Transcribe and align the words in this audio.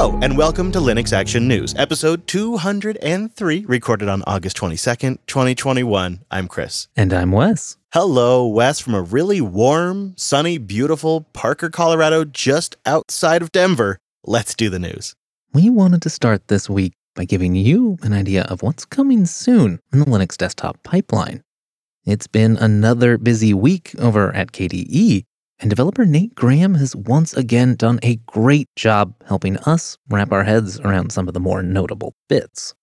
Hello, 0.00 0.16
and 0.22 0.38
welcome 0.38 0.70
to 0.70 0.78
Linux 0.78 1.12
Action 1.12 1.48
News, 1.48 1.74
episode 1.76 2.24
203, 2.28 3.64
recorded 3.64 4.08
on 4.08 4.22
August 4.28 4.56
22nd, 4.56 5.18
2021. 5.26 6.20
I'm 6.30 6.46
Chris. 6.46 6.86
And 6.94 7.12
I'm 7.12 7.32
Wes. 7.32 7.76
Hello, 7.92 8.46
Wes, 8.46 8.78
from 8.78 8.94
a 8.94 9.02
really 9.02 9.40
warm, 9.40 10.14
sunny, 10.16 10.56
beautiful 10.56 11.22
Parker, 11.32 11.68
Colorado, 11.68 12.24
just 12.24 12.76
outside 12.86 13.42
of 13.42 13.50
Denver. 13.50 13.98
Let's 14.22 14.54
do 14.54 14.70
the 14.70 14.78
news. 14.78 15.16
We 15.52 15.68
wanted 15.68 16.02
to 16.02 16.10
start 16.10 16.46
this 16.46 16.70
week 16.70 16.92
by 17.16 17.24
giving 17.24 17.56
you 17.56 17.98
an 18.02 18.12
idea 18.12 18.44
of 18.44 18.62
what's 18.62 18.84
coming 18.84 19.26
soon 19.26 19.80
in 19.92 19.98
the 19.98 20.06
Linux 20.06 20.36
desktop 20.36 20.80
pipeline. 20.84 21.42
It's 22.04 22.28
been 22.28 22.56
another 22.56 23.18
busy 23.18 23.52
week 23.52 23.96
over 23.98 24.32
at 24.32 24.52
KDE, 24.52 25.24
and 25.60 25.70
developer 25.70 26.04
Nate 26.04 26.34
Graham 26.34 26.74
has 26.74 26.94
once 26.94 27.34
again 27.34 27.74
done 27.74 27.98
a 28.02 28.16
great 28.26 28.68
job 28.76 29.14
helping 29.26 29.56
us 29.58 29.98
wrap 30.08 30.32
our 30.32 30.44
heads 30.44 30.78
around 30.80 31.10
some 31.10 31.26
of 31.26 31.34
the 31.34 31.40
more 31.40 31.62
notable 31.62 32.14
bits. 32.28 32.74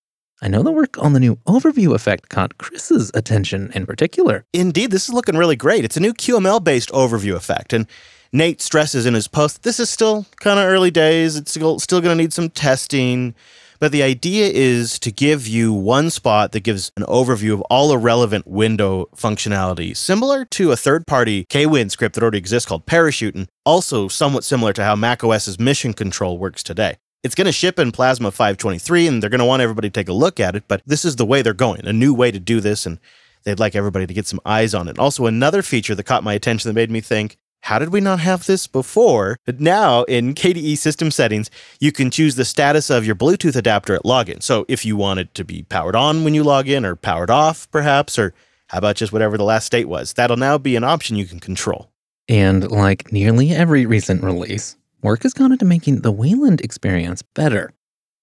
I 0.42 0.50
know 0.50 0.64
the 0.64 0.72
work 0.72 0.98
on 0.98 1.14
the 1.14 1.20
new 1.20 1.38
overview 1.48 1.96
effect 1.96 2.28
caught 2.30 2.58
Chris's 2.58 3.10
attention 3.14 3.72
in 3.74 3.86
particular. 3.86 4.46
Indeed, 4.52 4.92
this 4.92 5.08
is 5.08 5.14
looking 5.14 5.38
really 5.38 5.56
great. 5.56 5.86
It's 5.86 5.96
a 5.96 6.02
new 6.02 6.14
QML 6.14 6.64
based 6.64 6.90
overview 6.90 7.36
effect. 7.36 7.72
And 7.72 7.88
Nate 8.34 8.62
stresses 8.62 9.06
in 9.06 9.14
his 9.14 9.30
post 9.30 9.64
this 9.64 9.80
is 9.80 9.90
still 9.90 10.26
kind 10.42 10.60
of 10.60 10.66
early 10.66 10.92
days. 10.92 11.38
It's 11.38 11.52
still, 11.52 11.80
still 11.80 12.02
going 12.02 12.18
to 12.18 12.22
need 12.22 12.34
some 12.34 12.50
testing. 12.50 13.34
But 13.80 13.92
the 13.92 14.04
idea 14.04 14.48
is 14.48 15.00
to 15.00 15.12
give 15.12 15.48
you 15.48 15.74
one 15.74 16.10
spot 16.10 16.52
that 16.54 16.62
gives 16.62 16.92
an 16.96 17.04
overview 17.04 17.54
of 17.54 17.62
all 17.64 17.90
the 17.90 17.98
relevant 17.98 18.48
window 18.48 19.08
functionality, 19.16 19.96
similar 19.96 20.46
to 20.46 20.72
a 20.72 20.78
third 20.78 21.06
party 21.08 21.46
KWin 21.50 21.92
script 21.92 22.16
that 22.16 22.22
already 22.22 22.38
exists 22.38 22.68
called 22.68 22.86
Parachute, 22.86 23.36
and 23.36 23.48
also 23.66 24.08
somewhat 24.08 24.44
similar 24.44 24.74
to 24.74 24.84
how 24.84 24.96
macOS's 24.96 25.60
mission 25.60 25.94
control 25.94 26.38
works 26.38 26.64
today. 26.64 26.98
It's 27.24 27.36
going 27.36 27.46
to 27.46 27.52
ship 27.52 27.80
in 27.80 27.92
Plasma 27.92 28.32
523, 28.32 29.08
and 29.08 29.24
they're 29.24 29.32
going 29.32 29.40
to 29.40 29.46
want 29.46 29.62
everybody 29.62 29.90
to 29.90 29.94
take 29.94 30.10
a 30.10 30.14
look 30.14 30.40
at 30.40 30.56
it, 30.56 30.66
but 30.68 30.82
this 30.86 31.04
is 31.04 31.16
the 31.16 31.26
way 31.26 31.42
they're 31.42 31.54
going 31.54 31.86
a 31.86 31.94
new 31.94 32.14
way 32.14 32.32
to 32.32 32.40
do 32.40 32.62
this, 32.62 32.86
and 32.86 33.00
they'd 33.44 33.60
like 33.60 33.76
everybody 33.76 34.06
to 34.06 34.14
get 34.14 34.28
some 34.28 34.40
eyes 34.46 34.74
on 34.74 34.88
it. 34.88 35.00
Also, 35.00 35.26
another 35.26 35.62
feature 35.62 35.96
that 35.96 36.04
caught 36.04 36.24
my 36.24 36.34
attention 36.34 36.70
that 36.70 36.76
made 36.76 36.92
me 36.92 37.02
think, 37.02 37.38
how 37.66 37.80
did 37.80 37.92
we 37.92 38.00
not 38.00 38.20
have 38.20 38.46
this 38.46 38.68
before? 38.68 39.38
But 39.44 39.60
now 39.60 40.04
in 40.04 40.36
KDE 40.36 40.78
system 40.78 41.10
settings, 41.10 41.50
you 41.80 41.92
can 41.92 42.12
choose 42.12 42.36
the 42.36 42.46
status 42.46 42.92
of 42.92 43.08
your 43.08 43.16
Bluetooth 43.16 43.56
adapter 43.56 43.96
at 43.96 44.04
login. 44.04 44.44
So 44.44 44.66
if 44.68 44.86
you 44.86 44.96
want 44.96 45.20
it 45.20 45.34
to 45.34 45.44
be 45.44 45.64
powered 45.64 45.96
on 45.96 46.24
when 46.24 46.36
you 46.36 46.44
log 46.44 46.70
in 46.70 46.86
or 46.86 46.96
powered 46.96 47.32
off, 47.32 47.68
perhaps, 47.72 48.20
or 48.20 48.36
how 48.68 48.78
about 48.78 48.98
just 48.98 49.12
whatever 49.12 49.36
the 49.36 49.44
last 49.44 49.66
state 49.66 49.88
was, 49.88 50.14
that'll 50.14 50.38
now 50.38 50.60
be 50.60 50.76
an 50.76 50.84
option 50.84 51.16
you 51.16 51.26
can 51.26 51.40
control. 51.40 51.90
And 52.30 52.70
like 52.70 53.12
nearly 53.12 53.50
every 53.50 53.88
recent 53.88 54.22
release, 54.24 54.78
work 55.02 55.24
has 55.24 55.34
gone 55.34 55.52
into 55.52 55.66
making 55.66 56.02
the 56.02 56.12
Wayland 56.12 56.62
experience 56.62 57.24
better. 57.24 57.74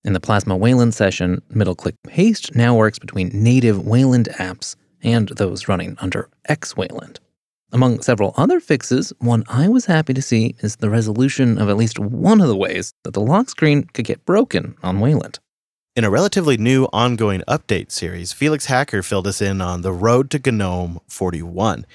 In 0.05 0.13
the 0.13 0.21
Plasma 0.21 0.57
Wayland 0.57 0.95
session, 0.95 1.43
middle 1.51 1.75
click 1.75 1.97
paste 2.07 2.55
now 2.55 2.77
works 2.77 3.01
between 3.01 3.31
native 3.33 3.85
Wayland 3.85 4.29
apps 4.35 4.77
and 5.03 5.31
those 5.31 5.67
running 5.67 5.97
under 5.99 6.29
X 6.49 6.77
Wayland. 6.77 7.19
Among 7.75 8.03
several 8.03 8.35
other 8.37 8.61
fixes, 8.61 9.15
one 9.19 9.45
I 9.49 9.67
was 9.67 9.87
happy 9.87 10.13
to 10.13 10.21
see 10.21 10.55
is 10.61 10.77
the 10.77 10.91
resolution 10.91 11.59
of 11.59 11.71
at 11.71 11.79
least 11.79 11.99
one 11.99 12.43
of 12.43 12.49
the 12.49 12.57
ways 12.57 12.93
that 13.03 13.15
the 13.15 13.21
lock 13.21 13.49
screen 13.49 13.85
could 13.85 14.05
get 14.05 14.27
broken 14.27 14.75
on 14.83 15.01
Wayland. 15.01 15.39
In 15.97 16.05
a 16.05 16.11
relatively 16.11 16.59
new 16.59 16.87
ongoing 16.93 17.43
update 17.49 17.91
series, 17.91 18.35
Felix 18.35 18.67
Hacker 18.67 19.03
filled 19.03 19.27
us 19.27 19.41
in 19.41 19.63
on 19.63 19.81
the 19.81 19.93
road 19.93 20.31
to 20.33 20.53
GNOME 20.53 21.01
41. 21.09 21.87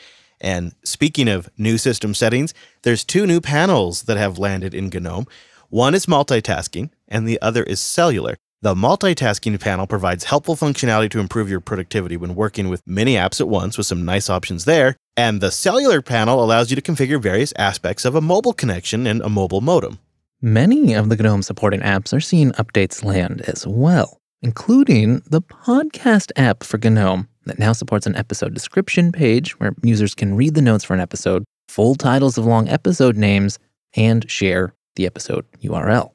And 0.41 0.73
speaking 0.83 1.27
of 1.27 1.47
new 1.59 1.77
system 1.77 2.15
settings, 2.15 2.55
there's 2.81 3.03
two 3.03 3.27
new 3.27 3.39
panels 3.39 4.03
that 4.03 4.17
have 4.17 4.39
landed 4.39 4.73
in 4.73 4.89
GNOME. 4.89 5.27
One 5.69 5.93
is 5.93 6.07
multitasking, 6.07 6.89
and 7.07 7.27
the 7.27 7.39
other 7.39 7.61
is 7.61 7.79
cellular. 7.79 8.35
The 8.63 8.73
multitasking 8.73 9.59
panel 9.59 9.85
provides 9.85 10.23
helpful 10.23 10.55
functionality 10.55 11.11
to 11.11 11.19
improve 11.19 11.51
your 11.51 11.59
productivity 11.59 12.17
when 12.17 12.33
working 12.33 12.67
with 12.67 12.81
many 12.87 13.13
apps 13.13 13.39
at 13.39 13.47
once, 13.47 13.77
with 13.77 13.85
some 13.85 14.05
nice 14.05 14.27
options 14.27 14.65
there. 14.65 14.95
And 15.17 15.41
the 15.41 15.49
cellular 15.49 16.03
panel 16.03 16.43
allows 16.43 16.69
you 16.69 16.75
to 16.75 16.81
configure 16.81 17.19
various 17.19 17.51
aspects 17.57 18.05
of 18.05 18.13
a 18.13 18.21
mobile 18.21 18.53
connection 18.53 19.07
and 19.07 19.19
a 19.21 19.29
mobile 19.29 19.61
modem. 19.61 19.97
Many 20.41 20.93
of 20.93 21.09
the 21.09 21.15
GNOME 21.15 21.41
supporting 21.41 21.79
apps 21.79 22.13
are 22.13 22.21
seeing 22.21 22.51
updates 22.51 23.03
land 23.03 23.41
as 23.41 23.65
well, 23.65 24.19
including 24.43 25.23
the 25.27 25.41
podcast 25.41 26.31
app 26.35 26.63
for 26.63 26.77
GNOME 26.77 27.27
that 27.47 27.57
now 27.57 27.73
supports 27.73 28.05
an 28.05 28.15
episode 28.15 28.53
description 28.53 29.11
page 29.11 29.59
where 29.59 29.73
users 29.81 30.13
can 30.13 30.35
read 30.35 30.53
the 30.53 30.61
notes 30.61 30.83
for 30.83 30.93
an 30.93 30.99
episode, 30.99 31.43
full 31.67 31.95
titles 31.95 32.37
of 32.37 32.45
long 32.45 32.69
episode 32.69 33.17
names, 33.17 33.57
and 33.95 34.29
share 34.29 34.75
the 34.95 35.07
episode 35.07 35.45
URL. 35.63 36.11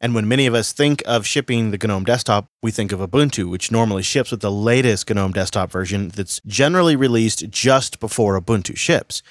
And 0.00 0.14
when 0.14 0.28
many 0.28 0.46
of 0.46 0.54
us 0.54 0.72
think 0.72 1.02
of 1.06 1.26
shipping 1.26 1.72
the 1.72 1.78
GNOME 1.78 2.04
desktop, 2.04 2.48
we 2.62 2.70
think 2.70 2.92
of 2.92 3.00
Ubuntu, 3.00 3.50
which 3.50 3.72
normally 3.72 4.04
ships 4.04 4.30
with 4.30 4.40
the 4.40 4.50
latest 4.50 5.10
GNOME 5.10 5.32
desktop 5.32 5.72
version 5.72 6.08
that's 6.08 6.40
generally 6.46 6.94
released 6.94 7.50
just 7.50 7.98
before 7.98 8.40
Ubuntu 8.40 8.76
ships. 8.76 9.22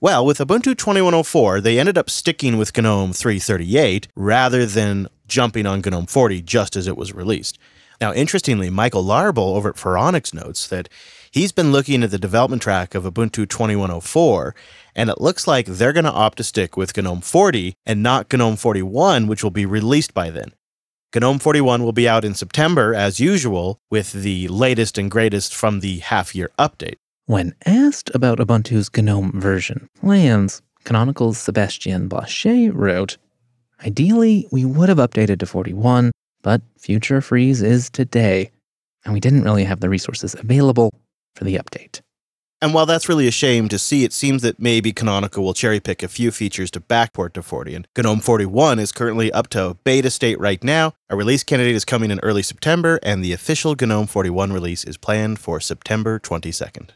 Well, 0.00 0.24
with 0.24 0.38
Ubuntu 0.38 0.76
2104, 0.76 1.60
they 1.60 1.78
ended 1.78 1.98
up 1.98 2.08
sticking 2.08 2.56
with 2.56 2.76
GNOME 2.76 3.12
338 3.12 4.08
rather 4.16 4.64
than 4.64 5.08
jumping 5.28 5.66
on 5.66 5.82
GNOME 5.82 6.06
40 6.06 6.40
just 6.40 6.74
as 6.74 6.86
it 6.86 6.96
was 6.96 7.12
released. 7.12 7.58
Now, 8.00 8.12
interestingly, 8.12 8.70
Michael 8.70 9.04
Larabel 9.04 9.56
over 9.56 9.70
at 9.70 9.76
Phoronix 9.76 10.34
notes 10.34 10.66
that 10.68 10.88
he's 11.30 11.52
been 11.52 11.72
looking 11.72 12.02
at 12.02 12.10
the 12.10 12.18
development 12.18 12.62
track 12.62 12.94
of 12.94 13.04
Ubuntu 13.04 13.48
2104 13.48 14.54
and 14.94 15.10
it 15.10 15.20
looks 15.20 15.46
like 15.46 15.66
they're 15.66 15.92
going 15.92 16.04
to 16.04 16.12
opt 16.12 16.38
to 16.38 16.44
stick 16.44 16.76
with 16.76 16.96
GNOME 16.96 17.20
40 17.20 17.74
and 17.84 18.02
not 18.02 18.32
GNOME 18.32 18.56
41, 18.56 19.26
which 19.26 19.42
will 19.42 19.50
be 19.50 19.66
released 19.66 20.14
by 20.14 20.30
then. 20.30 20.52
GNOME 21.14 21.38
41 21.38 21.82
will 21.82 21.92
be 21.92 22.08
out 22.08 22.24
in 22.24 22.34
September, 22.34 22.94
as 22.94 23.20
usual, 23.20 23.78
with 23.90 24.12
the 24.12 24.48
latest 24.48 24.98
and 24.98 25.10
greatest 25.10 25.54
from 25.54 25.80
the 25.80 25.98
half 25.98 26.34
year 26.34 26.50
update. 26.58 26.96
When 27.26 27.54
asked 27.64 28.10
about 28.14 28.38
Ubuntu's 28.38 28.90
GNOME 28.94 29.40
version 29.40 29.88
plans, 30.00 30.60
Canonical's 30.84 31.38
Sebastian 31.38 32.08
Blanchet 32.08 32.74
wrote 32.74 33.16
Ideally, 33.84 34.46
we 34.50 34.64
would 34.64 34.88
have 34.88 34.98
updated 34.98 35.38
to 35.40 35.46
41, 35.46 36.12
but 36.44 36.62
feature 36.78 37.20
freeze 37.20 37.62
is 37.62 37.90
today, 37.90 38.52
and 39.04 39.14
we 39.14 39.18
didn't 39.18 39.42
really 39.42 39.64
have 39.64 39.80
the 39.80 39.88
resources 39.88 40.34
available 40.38 40.92
for 41.34 41.42
the 41.42 41.56
update. 41.56 42.02
And 42.60 42.72
while 42.72 42.86
that's 42.86 43.08
really 43.08 43.26
a 43.26 43.32
shame 43.32 43.68
to 43.70 43.78
see, 43.78 44.04
it 44.04 44.12
seems 44.12 44.42
that 44.42 44.60
maybe 44.60 44.92
Canonical 44.92 45.42
will 45.42 45.54
cherry 45.54 45.80
pick 45.80 46.02
a 46.02 46.08
few 46.08 46.30
features 46.30 46.70
to 46.72 46.80
backport 46.80 47.32
to 47.32 47.42
40. 47.42 47.74
And 47.74 47.88
GNOME 47.96 48.20
41 48.20 48.78
is 48.78 48.92
currently 48.92 49.32
up 49.32 49.48
to 49.50 49.76
beta 49.84 50.10
state 50.10 50.38
right 50.38 50.62
now. 50.62 50.92
A 51.10 51.16
release 51.16 51.42
candidate 51.42 51.74
is 51.74 51.84
coming 51.84 52.10
in 52.10 52.20
early 52.20 52.42
September, 52.42 53.00
and 53.02 53.24
the 53.24 53.32
official 53.32 53.74
GNOME 53.78 54.06
41 54.06 54.52
release 54.52 54.84
is 54.84 54.96
planned 54.96 55.38
for 55.38 55.60
September 55.60 56.18
22nd. 56.18 56.90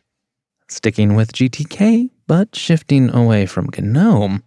Sticking 0.68 1.14
with 1.14 1.32
GTK, 1.32 2.10
but 2.26 2.54
shifting 2.54 3.10
away 3.14 3.46
from 3.46 3.68
GNOME, 3.76 4.42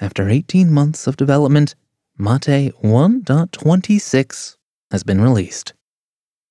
after 0.00 0.28
18 0.28 0.72
months 0.72 1.06
of 1.06 1.16
development, 1.16 1.74
Mate 2.16 2.72
1.26 2.80 4.56
has 4.92 5.02
been 5.02 5.20
released. 5.20 5.74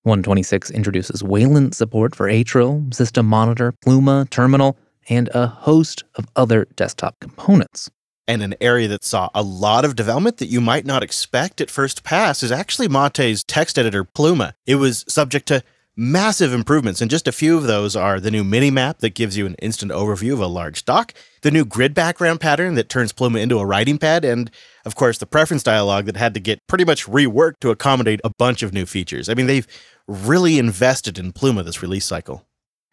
126 0.01 0.69
introduces 0.71 1.23
Wayland 1.23 1.73
support 1.73 2.13
for 2.13 2.27
Atril, 2.27 2.93
System 2.93 3.25
Monitor, 3.25 3.71
Pluma, 3.71 4.29
Terminal, 4.29 4.77
and 5.07 5.29
a 5.33 5.47
host 5.47 6.03
of 6.15 6.27
other 6.35 6.65
desktop 6.75 7.17
components. 7.21 7.89
And 8.27 8.43
an 8.43 8.55
area 8.59 8.89
that 8.89 9.05
saw 9.05 9.29
a 9.33 9.41
lot 9.41 9.85
of 9.85 9.95
development 9.95 10.35
that 10.39 10.47
you 10.47 10.59
might 10.59 10.85
not 10.85 11.01
expect 11.01 11.61
at 11.61 11.71
first 11.71 12.03
pass 12.03 12.43
is 12.43 12.51
actually 12.51 12.89
Mate's 12.89 13.45
text 13.45 13.79
editor 13.79 14.03
Pluma. 14.03 14.55
It 14.65 14.75
was 14.75 15.05
subject 15.07 15.47
to 15.47 15.63
massive 15.95 16.53
improvements, 16.53 17.01
and 17.01 17.11
just 17.11 17.27
a 17.27 17.31
few 17.31 17.57
of 17.57 17.63
those 17.63 17.95
are 17.95 18.19
the 18.19 18.31
new 18.31 18.43
mini 18.43 18.71
map 18.71 18.99
that 18.99 19.13
gives 19.13 19.37
you 19.37 19.45
an 19.45 19.55
instant 19.55 19.91
overview 19.91 20.33
of 20.33 20.39
a 20.39 20.47
large 20.47 20.85
doc, 20.85 21.13
the 21.41 21.51
new 21.51 21.65
grid 21.65 21.93
background 21.93 22.39
pattern 22.39 22.75
that 22.75 22.89
turns 22.89 23.13
Pluma 23.13 23.41
into 23.41 23.59
a 23.59 23.65
writing 23.65 23.97
pad, 23.97 24.25
and 24.25 24.49
of 24.85 24.95
course 24.95 25.17
the 25.17 25.25
preference 25.25 25.63
dialog 25.63 26.05
that 26.05 26.17
had 26.17 26.33
to 26.33 26.39
get 26.39 26.59
pretty 26.67 26.85
much 26.85 27.05
reworked 27.05 27.59
to 27.61 27.69
accommodate 27.69 28.21
a 28.23 28.31
bunch 28.37 28.63
of 28.63 28.73
new 28.73 28.85
features. 28.85 29.29
I 29.29 29.33
mean, 29.33 29.47
they've 29.47 29.67
really 30.07 30.57
invested 30.57 31.19
in 31.19 31.31
Pluma 31.31 31.63
this 31.63 31.81
release 31.81 32.05
cycle. 32.05 32.45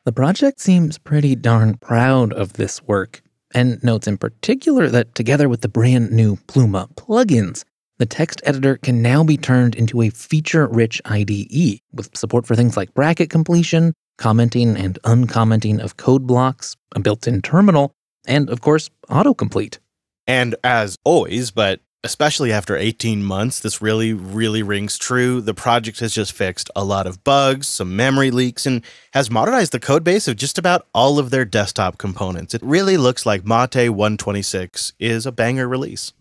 The 0.05 0.13
project 0.13 0.61
seems 0.61 0.99
pretty 0.99 1.35
darn 1.35 1.77
proud 1.77 2.33
of 2.33 2.55
this 2.55 2.83
work, 2.83 3.23
and 3.55 3.83
notes 3.83 4.07
in 4.07 4.19
particular 4.19 4.89
that 4.89 5.15
together 5.15 5.49
with 5.49 5.61
the 5.63 5.69
brand 5.69 6.11
new 6.11 6.37
Pluma 6.37 6.95
plugins, 6.95 7.65
the 8.01 8.07
text 8.07 8.41
editor 8.45 8.79
can 8.79 9.03
now 9.03 9.23
be 9.23 9.37
turned 9.37 9.75
into 9.75 10.01
a 10.01 10.09
feature 10.09 10.67
rich 10.67 11.03
IDE 11.05 11.81
with 11.93 12.17
support 12.17 12.47
for 12.47 12.57
things 12.57 12.75
like 12.75 12.95
bracket 12.95 13.29
completion, 13.29 13.93
commenting 14.17 14.75
and 14.75 14.99
uncommenting 15.05 15.79
of 15.79 15.99
code 15.99 16.27
blocks, 16.27 16.77
a 16.97 17.01
built 17.01 17.29
in 17.29 17.43
terminal, 17.43 17.93
and 18.27 18.49
of 18.49 18.63
course, 18.63 18.89
autocomplete. 19.11 19.77
And 20.27 20.57
as 20.65 20.97
always, 21.05 21.51
but 21.51 21.81
especially 22.03 22.51
after 22.51 22.75
18 22.75 23.23
months, 23.23 23.61
this 23.61 23.83
really, 23.83 24.15
really 24.15 24.63
rings 24.63 24.97
true. 24.97 25.43
The 25.43 25.53
project 25.53 26.01
has 26.01 26.15
just 26.15 26.33
fixed 26.33 26.71
a 26.75 26.85
lot 26.85 27.07
of 27.07 27.23
bugs, 27.23 27.67
some 27.67 27.97
memory 27.97 28.31
leaks, 28.31 28.65
and 28.65 28.83
has 29.13 29.31
modernized 29.31 29.73
the 29.73 29.81
code 29.81 30.05
base 30.05 30.27
of 30.27 30.37
just 30.37 30.57
about 30.57 30.87
all 30.95 31.19
of 31.19 31.29
their 31.29 31.45
desktop 31.45 31.99
components. 31.99 32.55
It 32.55 32.63
really 32.63 32.97
looks 32.97 33.27
like 33.27 33.45
Mate 33.45 33.91
126 33.91 34.95
is 34.99 35.27
a 35.27 35.33
banger 35.33 35.69
release. 35.69 36.15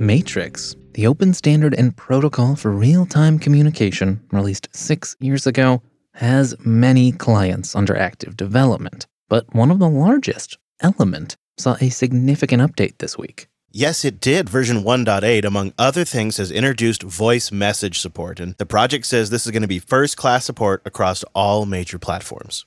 Matrix, 0.00 0.76
the 0.94 1.06
open 1.06 1.34
standard 1.34 1.74
and 1.74 1.96
protocol 1.96 2.54
for 2.54 2.70
real 2.70 3.04
time 3.04 3.38
communication, 3.38 4.20
released 4.30 4.68
six 4.72 5.16
years 5.18 5.46
ago, 5.46 5.82
has 6.14 6.54
many 6.64 7.12
clients 7.12 7.74
under 7.74 7.96
active 7.96 8.36
development. 8.36 9.06
But 9.28 9.52
one 9.54 9.70
of 9.70 9.78
the 9.78 9.88
largest, 9.88 10.56
Element, 10.80 11.36
saw 11.56 11.76
a 11.80 11.88
significant 11.88 12.62
update 12.62 12.98
this 12.98 13.18
week. 13.18 13.48
Yes, 13.70 14.04
it 14.04 14.20
did. 14.20 14.48
Version 14.48 14.82
1.8, 14.82 15.44
among 15.44 15.74
other 15.76 16.04
things, 16.04 16.38
has 16.38 16.50
introduced 16.50 17.02
voice 17.02 17.52
message 17.52 17.98
support, 17.98 18.40
and 18.40 18.54
the 18.56 18.66
project 18.66 19.04
says 19.04 19.30
this 19.30 19.44
is 19.44 19.52
going 19.52 19.62
to 19.62 19.68
be 19.68 19.78
first 19.78 20.16
class 20.16 20.44
support 20.44 20.80
across 20.86 21.24
all 21.34 21.66
major 21.66 21.98
platforms. 21.98 22.64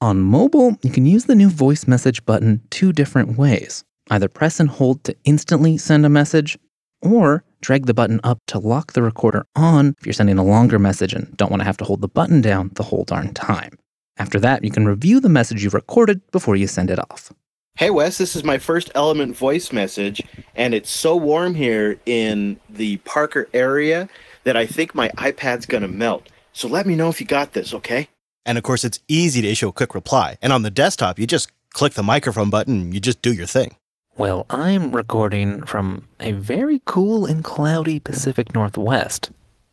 On 0.00 0.20
mobile, 0.20 0.78
you 0.82 0.90
can 0.90 1.04
use 1.04 1.26
the 1.26 1.34
new 1.34 1.50
voice 1.50 1.86
message 1.86 2.24
button 2.24 2.62
two 2.70 2.92
different 2.92 3.36
ways. 3.36 3.84
Either 4.10 4.28
press 4.28 4.60
and 4.60 4.68
hold 4.68 5.02
to 5.04 5.16
instantly 5.24 5.78
send 5.78 6.04
a 6.04 6.10
message, 6.10 6.58
or 7.00 7.44
drag 7.60 7.86
the 7.86 7.94
button 7.94 8.20
up 8.24 8.38
to 8.46 8.58
lock 8.58 8.92
the 8.92 9.02
recorder 9.02 9.46
on 9.56 9.94
if 9.98 10.06
you're 10.06 10.12
sending 10.12 10.38
a 10.38 10.44
longer 10.44 10.78
message 10.78 11.14
and 11.14 11.34
don't 11.36 11.50
want 11.50 11.60
to 11.60 11.66
have 11.66 11.76
to 11.76 11.84
hold 11.84 12.00
the 12.00 12.08
button 12.08 12.40
down 12.40 12.70
the 12.74 12.82
whole 12.82 13.04
darn 13.04 13.32
time. 13.32 13.78
After 14.18 14.38
that, 14.40 14.64
you 14.64 14.70
can 14.70 14.86
review 14.86 15.20
the 15.20 15.28
message 15.28 15.62
you've 15.62 15.74
recorded 15.74 16.20
before 16.30 16.56
you 16.56 16.66
send 16.66 16.90
it 16.90 16.98
off. 16.98 17.32
Hey 17.76 17.88
Wes, 17.88 18.18
this 18.18 18.36
is 18.36 18.44
my 18.44 18.58
first 18.58 18.90
Element 18.94 19.36
voice 19.36 19.72
message, 19.72 20.22
and 20.54 20.74
it's 20.74 20.90
so 20.90 21.16
warm 21.16 21.54
here 21.54 21.98
in 22.04 22.60
the 22.68 22.98
Parker 22.98 23.48
area 23.54 24.08
that 24.44 24.56
I 24.56 24.66
think 24.66 24.94
my 24.94 25.08
iPad's 25.10 25.64
gonna 25.66 25.88
melt. 25.88 26.28
So 26.52 26.68
let 26.68 26.84
me 26.84 26.96
know 26.96 27.08
if 27.08 27.20
you 27.20 27.26
got 27.26 27.52
this, 27.52 27.72
okay? 27.72 28.08
And 28.44 28.58
of 28.58 28.64
course, 28.64 28.84
it's 28.84 28.98
easy 29.08 29.40
to 29.40 29.48
issue 29.48 29.68
a 29.68 29.72
quick 29.72 29.94
reply. 29.94 30.36
And 30.42 30.52
on 30.52 30.62
the 30.62 30.70
desktop, 30.70 31.18
you 31.18 31.26
just 31.26 31.50
click 31.72 31.94
the 31.94 32.02
microphone 32.02 32.50
button 32.50 32.80
and 32.80 32.94
you 32.94 33.00
just 33.00 33.22
do 33.22 33.32
your 33.32 33.46
thing. 33.46 33.76
Well, 34.20 34.44
I'm 34.50 34.92
recording 34.92 35.62
from 35.62 36.06
a 36.20 36.32
very 36.32 36.82
cool 36.84 37.24
and 37.24 37.42
cloudy 37.42 37.98
Pacific 37.98 38.54
Northwest. 38.54 39.30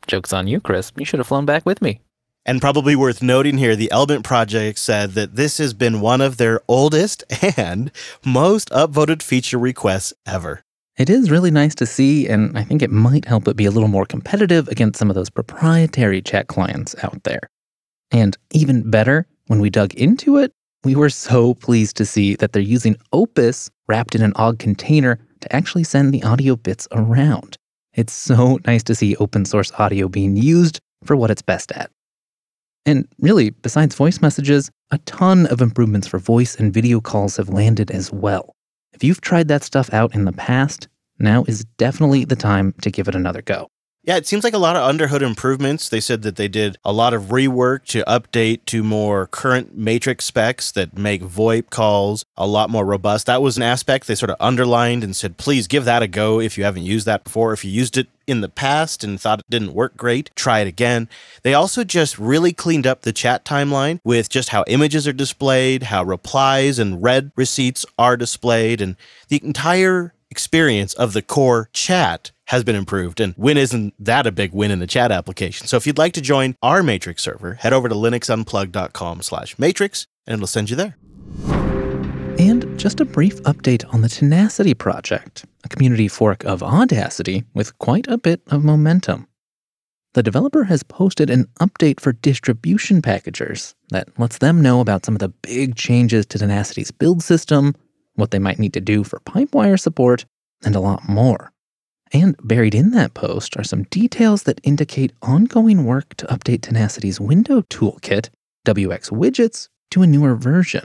Joke's 0.07 0.31
on 0.31 0.47
you, 0.47 0.61
Chris. 0.61 0.93
You 0.95 1.03
should 1.03 1.19
have 1.19 1.27
flown 1.27 1.45
back 1.45 1.65
with 1.65 1.81
me. 1.81 1.99
And 2.45 2.61
probably 2.61 2.95
worth 2.95 3.21
noting 3.21 3.57
here, 3.57 3.75
the 3.75 3.91
Element 3.91 4.23
Project 4.23 4.79
said 4.79 5.11
that 5.15 5.35
this 5.35 5.57
has 5.57 5.73
been 5.73 5.99
one 5.99 6.21
of 6.21 6.37
their 6.37 6.61
oldest 6.69 7.25
and 7.57 7.91
most 8.23 8.69
upvoted 8.69 9.21
feature 9.21 9.59
requests 9.59 10.13
ever. 10.25 10.61
It 10.97 11.09
is 11.09 11.29
really 11.29 11.51
nice 11.51 11.75
to 11.75 11.85
see, 11.85 12.29
and 12.29 12.57
I 12.57 12.63
think 12.63 12.81
it 12.81 12.89
might 12.89 13.25
help 13.25 13.49
it 13.49 13.57
be 13.57 13.65
a 13.65 13.71
little 13.71 13.89
more 13.89 14.05
competitive 14.05 14.69
against 14.69 14.97
some 14.97 15.09
of 15.09 15.15
those 15.15 15.29
proprietary 15.29 16.21
chat 16.21 16.47
clients 16.47 16.95
out 17.03 17.21
there. 17.25 17.49
And 18.11 18.37
even 18.51 18.89
better, 18.89 19.27
when 19.47 19.59
we 19.59 19.69
dug 19.69 19.93
into 19.95 20.37
it, 20.37 20.53
we 20.85 20.95
were 20.95 21.09
so 21.09 21.53
pleased 21.53 21.97
to 21.97 22.05
see 22.05 22.37
that 22.37 22.53
they're 22.53 22.61
using 22.61 22.95
Opus 23.11 23.69
wrapped 23.87 24.15
in 24.15 24.21
an 24.21 24.33
Ogg 24.35 24.59
container 24.59 25.19
to 25.41 25.55
actually 25.55 25.83
send 25.83 26.13
the 26.13 26.23
audio 26.23 26.55
bits 26.55 26.87
around. 26.91 27.57
It's 27.93 28.13
so 28.13 28.59
nice 28.65 28.83
to 28.83 28.95
see 28.95 29.15
open 29.17 29.45
source 29.45 29.71
audio 29.73 30.07
being 30.07 30.35
used 30.37 30.79
for 31.03 31.15
what 31.15 31.31
it's 31.31 31.41
best 31.41 31.71
at. 31.71 31.91
And 32.85 33.07
really, 33.19 33.49
besides 33.49 33.95
voice 33.95 34.21
messages, 34.21 34.71
a 34.91 34.97
ton 34.99 35.45
of 35.47 35.61
improvements 35.61 36.07
for 36.07 36.19
voice 36.19 36.55
and 36.55 36.73
video 36.73 37.01
calls 37.01 37.35
have 37.35 37.49
landed 37.49 37.91
as 37.91 38.11
well. 38.13 38.55
If 38.93 39.03
you've 39.03 39.21
tried 39.21 39.49
that 39.49 39.63
stuff 39.63 39.93
out 39.93 40.15
in 40.15 40.25
the 40.25 40.31
past, 40.31 40.87
now 41.19 41.43
is 41.47 41.65
definitely 41.77 42.23
the 42.23 42.35
time 42.35 42.73
to 42.81 42.89
give 42.89 43.07
it 43.07 43.15
another 43.15 43.41
go. 43.41 43.67
Yeah, 44.07 44.15
it 44.15 44.25
seems 44.25 44.45
like 44.45 44.53
a 44.53 44.57
lot 44.57 44.77
of 44.77 44.89
underhood 44.89 45.21
improvements. 45.21 45.89
They 45.89 45.99
said 45.99 46.21
that 46.21 46.37
they 46.37 46.47
did 46.47 46.77
a 46.85 46.93
lot 46.93 47.13
of 47.13 47.23
rework 47.23 47.83
to 47.87 48.05
update 48.05 48.63
to 48.67 48.81
more 48.81 49.27
current 49.27 49.77
matrix 49.77 50.23
specs 50.23 50.71
that 50.71 50.97
make 50.97 51.21
VoIP 51.21 51.69
calls 51.69 52.23
a 52.37 52.47
lot 52.47 52.69
more 52.69 52.85
robust. 52.85 53.25
That 53.25 53.41
was 53.41 53.57
an 53.57 53.63
aspect 53.63 54.07
they 54.07 54.15
sort 54.15 54.29
of 54.29 54.37
underlined 54.39 55.03
and 55.03 55.13
said, 55.13 55.35
please 55.35 55.67
give 55.67 55.83
that 55.83 56.03
a 56.03 56.07
go 56.07 56.39
if 56.39 56.57
you 56.57 56.63
haven't 56.63 56.83
used 56.83 57.05
that 57.05 57.25
before. 57.25 57.51
If 57.51 57.65
you 57.65 57.71
used 57.71 57.97
it 57.97 58.07
in 58.25 58.39
the 58.39 58.47
past 58.47 59.03
and 59.03 59.19
thought 59.19 59.39
it 59.39 59.49
didn't 59.49 59.73
work 59.73 59.97
great, 59.97 60.31
try 60.37 60.59
it 60.59 60.69
again. 60.69 61.09
They 61.43 61.53
also 61.53 61.83
just 61.83 62.17
really 62.17 62.53
cleaned 62.53 62.87
up 62.87 63.01
the 63.01 63.11
chat 63.11 63.43
timeline 63.43 63.99
with 64.05 64.29
just 64.29 64.49
how 64.49 64.63
images 64.67 65.05
are 65.05 65.11
displayed, 65.11 65.83
how 65.83 66.05
replies 66.05 66.79
and 66.79 67.03
read 67.03 67.33
receipts 67.35 67.85
are 67.99 68.15
displayed, 68.15 68.79
and 68.79 68.95
the 69.27 69.43
entire 69.43 70.13
experience 70.29 70.93
of 70.93 71.11
the 71.11 71.21
core 71.21 71.69
chat 71.73 72.31
has 72.47 72.63
been 72.63 72.75
improved. 72.75 73.19
And 73.19 73.33
win 73.37 73.57
isn't 73.57 73.93
that 73.99 74.27
a 74.27 74.31
big 74.31 74.53
win 74.53 74.71
in 74.71 74.79
the 74.79 74.87
chat 74.87 75.11
application. 75.11 75.67
So 75.67 75.77
if 75.77 75.85
you'd 75.85 75.97
like 75.97 76.13
to 76.13 76.21
join 76.21 76.55
our 76.61 76.83
Matrix 76.83 77.23
server, 77.23 77.55
head 77.55 77.73
over 77.73 77.87
to 77.87 77.95
linuxunplug.com 77.95 79.21
slash 79.21 79.57
matrix 79.59 80.07
and 80.25 80.35
it'll 80.35 80.47
send 80.47 80.69
you 80.69 80.75
there. 80.75 80.97
And 82.39 82.77
just 82.79 82.99
a 82.99 83.05
brief 83.05 83.41
update 83.43 83.83
on 83.93 84.01
the 84.01 84.09
Tenacity 84.09 84.75
project, 84.75 85.45
a 85.63 85.69
community 85.69 86.07
fork 86.07 86.43
of 86.45 86.61
Audacity 86.61 87.43
with 87.53 87.77
quite 87.79 88.07
a 88.07 88.17
bit 88.17 88.41
of 88.47 88.63
momentum. 88.63 89.27
The 90.13 90.23
developer 90.23 90.63
has 90.65 90.83
posted 90.83 91.29
an 91.29 91.47
update 91.59 91.99
for 91.99 92.11
distribution 92.11 93.01
packagers 93.01 93.75
that 93.89 94.07
lets 94.19 94.37
them 94.37 94.61
know 94.61 94.81
about 94.81 95.05
some 95.05 95.15
of 95.15 95.19
the 95.19 95.29
big 95.29 95.75
changes 95.75 96.25
to 96.27 96.39
Tenacity's 96.39 96.91
build 96.91 97.23
system, 97.23 97.75
what 98.15 98.31
they 98.31 98.39
might 98.39 98.59
need 98.59 98.73
to 98.73 98.81
do 98.81 99.03
for 99.03 99.19
Pipewire 99.21 99.79
support, 99.79 100.25
and 100.63 100.75
a 100.75 100.79
lot 100.79 101.07
more. 101.09 101.51
And 102.13 102.35
buried 102.41 102.75
in 102.75 102.91
that 102.91 103.13
post 103.13 103.57
are 103.57 103.63
some 103.63 103.83
details 103.83 104.43
that 104.43 104.61
indicate 104.63 105.13
ongoing 105.21 105.83
work 105.85 106.15
to 106.15 106.25
update 106.27 106.61
Tenacity's 106.61 107.19
window 107.19 107.61
toolkit, 107.63 108.29
wxWidgets, 108.65 109.67
to 109.91 110.01
a 110.01 110.07
newer 110.07 110.35
version. 110.35 110.83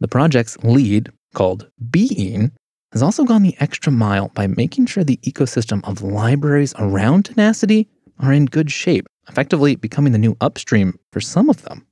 The 0.00 0.08
project's 0.08 0.56
lead, 0.58 1.10
called 1.34 1.68
Being, 1.90 2.52
has 2.92 3.02
also 3.02 3.24
gone 3.24 3.42
the 3.42 3.56
extra 3.60 3.92
mile 3.92 4.28
by 4.34 4.46
making 4.46 4.86
sure 4.86 5.04
the 5.04 5.18
ecosystem 5.18 5.86
of 5.88 6.02
libraries 6.02 6.74
around 6.78 7.24
Tenacity 7.24 7.88
are 8.18 8.32
in 8.32 8.46
good 8.46 8.70
shape, 8.70 9.06
effectively 9.28 9.76
becoming 9.76 10.12
the 10.12 10.18
new 10.18 10.36
upstream 10.40 10.98
for 11.12 11.20
some 11.20 11.48
of 11.48 11.62
them. 11.62 11.86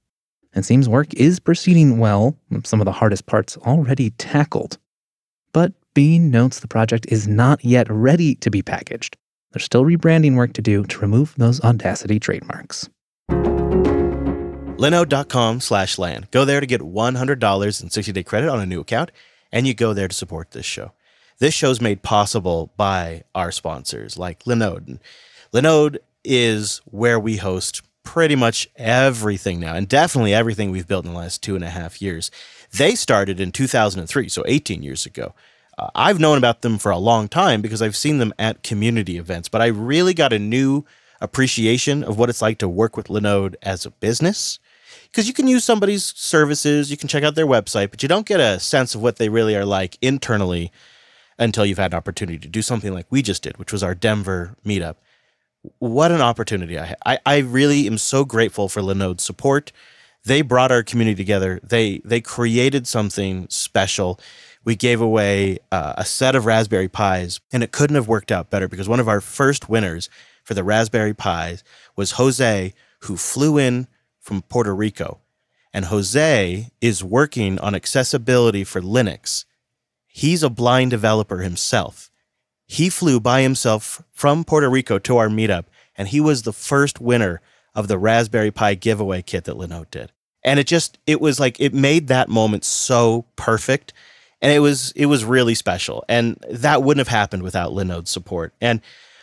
It 0.55 0.65
seems 0.65 0.89
work 0.89 1.15
is 1.15 1.39
proceeding 1.39 1.99
well, 1.99 2.37
some 2.65 2.81
of 2.81 2.85
the 2.85 2.93
hardest 2.93 3.27
parts 3.27 3.57
already 3.59 4.11
tackled. 4.11 4.79
But 5.53 5.73
Bean 5.99 6.31
notes 6.31 6.61
the 6.61 6.69
project 6.69 7.07
is 7.09 7.27
not 7.27 7.65
yet 7.65 7.89
ready 7.91 8.37
to 8.37 8.51
be 8.53 8.63
packaged. 8.63 9.17
There's 9.51 9.65
still 9.65 9.83
rebranding 9.83 10.37
work 10.37 10.53
to 10.53 10.63
do 10.63 10.85
to 10.85 10.99
remove 11.01 11.35
those 11.37 11.61
Audacity 11.63 12.21
trademarks. 12.21 12.89
Linode.com 14.79 15.59
slash 15.59 15.99
LAN. 15.99 16.29
Go 16.31 16.45
there 16.45 16.61
to 16.61 16.67
get 16.69 16.83
$100 16.83 17.83
in 17.83 17.91
60 17.91 18.13
day 18.13 18.23
credit 18.23 18.49
on 18.49 18.61
a 18.61 18.67
new 18.67 18.79
account, 18.79 19.11
and 19.51 19.67
you 19.67 19.75
go 19.75 19.93
there 19.93 20.07
to 20.07 20.15
support 20.15 20.53
this 20.53 20.65
show. 20.65 20.93
This 21.41 21.53
show's 21.53 21.81
made 21.81 22.05
possible 22.05 22.73
by 22.77 23.25
our 23.35 23.51
sponsors 23.51 24.17
like 24.17 24.45
Linode. 24.45 24.87
And 24.87 25.01
Linode 25.53 25.99
is 26.23 26.81
where 26.85 27.19
we 27.19 27.39
host 27.39 27.83
pretty 28.05 28.37
much 28.37 28.69
everything 28.77 29.59
now, 29.59 29.75
and 29.75 29.89
definitely 29.89 30.33
everything 30.33 30.71
we've 30.71 30.87
built 30.87 31.07
in 31.07 31.11
the 31.11 31.19
last 31.19 31.43
two 31.43 31.57
and 31.57 31.65
a 31.65 31.71
half 31.71 32.01
years. 32.01 32.31
They 32.71 32.95
started 32.95 33.41
in 33.41 33.51
2003, 33.51 34.29
so 34.29 34.45
18 34.47 34.85
years 34.85 35.05
ago. 35.05 35.35
I've 35.95 36.19
known 36.19 36.39
about 36.39 36.63
them 36.63 36.79
for 36.79 36.91
a 36.91 36.99
long 36.99 37.29
time 37.29 37.63
because 37.63 37.83
I've 37.83 37.97
seen 37.97 38.19
them 38.19 38.35
at 38.39 38.63
community 38.63 39.19
events, 39.19 39.49
but 39.49 39.63
I 39.63 39.67
really 39.67 40.15
got 40.15 40.33
a 40.33 40.39
new 40.39 40.85
appreciation 41.21 42.05
of 42.05 42.19
what 42.19 42.29
it's 42.29 42.43
like 42.43 42.59
to 42.59 42.69
work 42.69 42.97
with 42.97 43.09
Linode 43.09 43.55
as 43.63 43.87
a 43.87 43.91
business. 43.91 44.59
Because 45.11 45.27
you 45.27 45.35
can 45.35 45.47
use 45.47 45.65
somebody's 45.65 46.05
services, 46.05 46.91
you 46.91 46.97
can 46.97 47.09
check 47.09 47.25
out 47.25 47.35
their 47.35 47.47
website, 47.47 47.91
but 47.91 48.03
you 48.03 48.09
don't 48.09 48.27
get 48.27 48.41
a 48.41 48.61
sense 48.61 48.95
of 48.95 49.03
what 49.03 49.17
they 49.17 49.29
really 49.29 49.57
are 49.57 49.65
like 49.65 49.97
internally 50.03 50.71
until 51.39 51.65
you've 51.65 51.79
had 51.79 51.93
an 51.93 51.97
opportunity 51.97 52.39
to 52.39 52.49
do 52.49 52.63
something 52.63 52.93
like 52.93 53.07
we 53.11 53.23
just 53.23 53.43
did, 53.43 53.57
which 53.57 53.73
was 53.73 53.83
our 53.83 53.95
Denver 53.95 54.57
meetup. 54.67 54.97
What 55.79 56.13
an 56.13 56.21
opportunity 56.21 56.79
I 56.79 56.87
had. 56.87 56.99
I, 57.07 57.19
I 57.25 57.39
really 57.39 57.87
am 57.87 57.99
so 57.99 58.25
grateful 58.25 58.69
for 58.69 58.81
Linode's 58.81 59.23
support. 59.23 59.73
They 60.25 60.43
brought 60.43 60.73
our 60.73 60.83
community 60.83 61.17
together. 61.17 61.61
They 61.63 62.01
they 62.05 62.21
created 62.21 62.87
something 62.87 63.47
special 63.49 64.21
we 64.69 64.77
gave 64.77 65.01
away 65.01 65.59
uh, 65.73 65.95
a 65.97 66.05
set 66.05 66.37
of 66.37 66.45
Raspberry 66.45 66.89
Pis, 66.89 67.41
and 67.51 67.63
it 67.63 67.73
couldn't 67.73 67.97
have 67.97 68.07
worked 68.07 68.31
out 68.31 68.51
better 68.51 68.69
because 68.69 68.87
one 68.87 69.01
of 69.01 69.09
our 69.09 69.23
first 69.23 69.71
winners 69.71 70.11
for 70.45 70.53
the 70.53 70.63
Raspberry 70.63 71.15
Pis 71.15 71.65
was 71.97 72.13
Jose, 72.13 72.75
who 73.05 73.17
flew 73.17 73.57
in 73.57 73.87
from 74.21 74.43
Puerto 74.43 74.75
Rico. 74.75 75.21
And 75.73 75.87
Jose 75.87 76.71
is 76.83 77.03
working 77.03 77.59
on 77.61 77.75
accessibility 77.75 78.63
for 78.63 78.83
Linux. 78.83 79.47
He's 80.07 80.43
a 80.43 80.51
blind 80.51 80.91
developer 80.91 81.39
himself. 81.39 82.11
He 82.67 82.91
flew 82.91 83.21
by 83.21 83.41
himself 83.41 84.03
from 84.13 84.45
Puerto 84.45 84.69
Rico 84.69 84.99
to 84.99 85.17
our 85.17 85.29
meetup, 85.29 85.65
and 85.97 86.09
he 86.09 86.21
was 86.21 86.43
the 86.43 86.53
first 86.53 87.01
winner 87.01 87.41
of 87.75 87.89
the 87.89 87.97
Raspberry 87.97 88.51
Pi 88.51 88.75
giveaway 88.75 89.23
kit 89.23 89.45
that 89.45 89.57
Linode 89.57 89.91
did. 89.91 90.13
And 90.45 90.61
it 90.61 90.67
just, 90.67 90.99
it 91.07 91.23
was 91.23 91.41
like, 91.41 91.59
it 91.59 91.73
made 91.73 92.09
that 92.09 92.29
moment 92.29 92.67
so 92.67 93.25
perfect 93.35 93.95
and 94.41 94.53
it 94.53 94.61
was 94.61 94.93
it 94.93 95.07
was 95.07 95.25
really 95.25 95.55
special 95.55 96.05
and 96.09 96.43
that 96.51 96.83
wouldn't 96.83 97.07
have 97.07 97.15
happened 97.15 97.43
without 97.43 97.73
linode's 97.73 98.11
support 98.11 98.53
and 98.61 98.81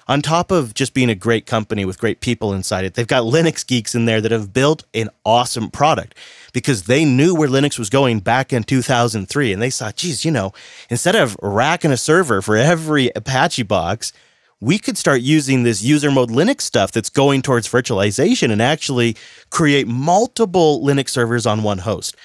on 0.07 0.22
top 0.22 0.51
of 0.51 0.74
just 0.74 0.93
being 0.93 1.10
a 1.10 1.15
great 1.15 1.45
company 1.45 1.84
with 1.84 2.00
great 2.00 2.22
people 2.22 2.53
inside 2.53 2.86
it, 2.86 2.93
they've 2.93 3.07
got 3.07 3.24
Linux 3.24 3.65
geeks 3.65 3.95
in 3.95 4.05
there 4.05 4.22
that 4.22 4.31
have 4.31 4.53
built 4.53 4.84
an 4.93 5.10
awesome 5.25 5.72
product 5.72 6.15
because 6.53 6.84
they 6.84 7.03
knew 7.05 7.34
where 7.34 7.50
Linux 7.50 7.79
was 7.79 7.89
going 7.89 8.19
back 8.19 8.53
in 8.53 8.63
2003. 8.63 9.51
And 9.51 9.62
they 9.62 9.72
saw, 9.72 9.91
geez, 9.91 10.24
you 10.24 10.31
know, 10.31 10.53
instead 10.89 11.15
of 11.15 11.36
racking 11.41 11.91
a 11.91 11.98
server 11.98 12.41
for 12.41 12.55
every 12.55 13.12
Apache 13.15 13.63
box, 13.63 14.13
we 14.62 14.77
could 14.77 14.98
start 14.98 15.22
using 15.22 15.63
this 15.63 15.84
user 15.84 16.12
mode 16.12 16.29
Linux 16.29 16.62
stuff 16.62 16.91
that's 16.91 17.10
going 17.10 17.41
towards 17.41 17.67
virtualization 17.67 18.51
and 18.51 18.62
actually 18.62 19.17
create 19.50 19.88
multiple 19.88 20.84
Linux 20.86 21.10
servers 21.10 21.45
on 21.45 21.63
one 21.63 21.79
host. 21.79 22.15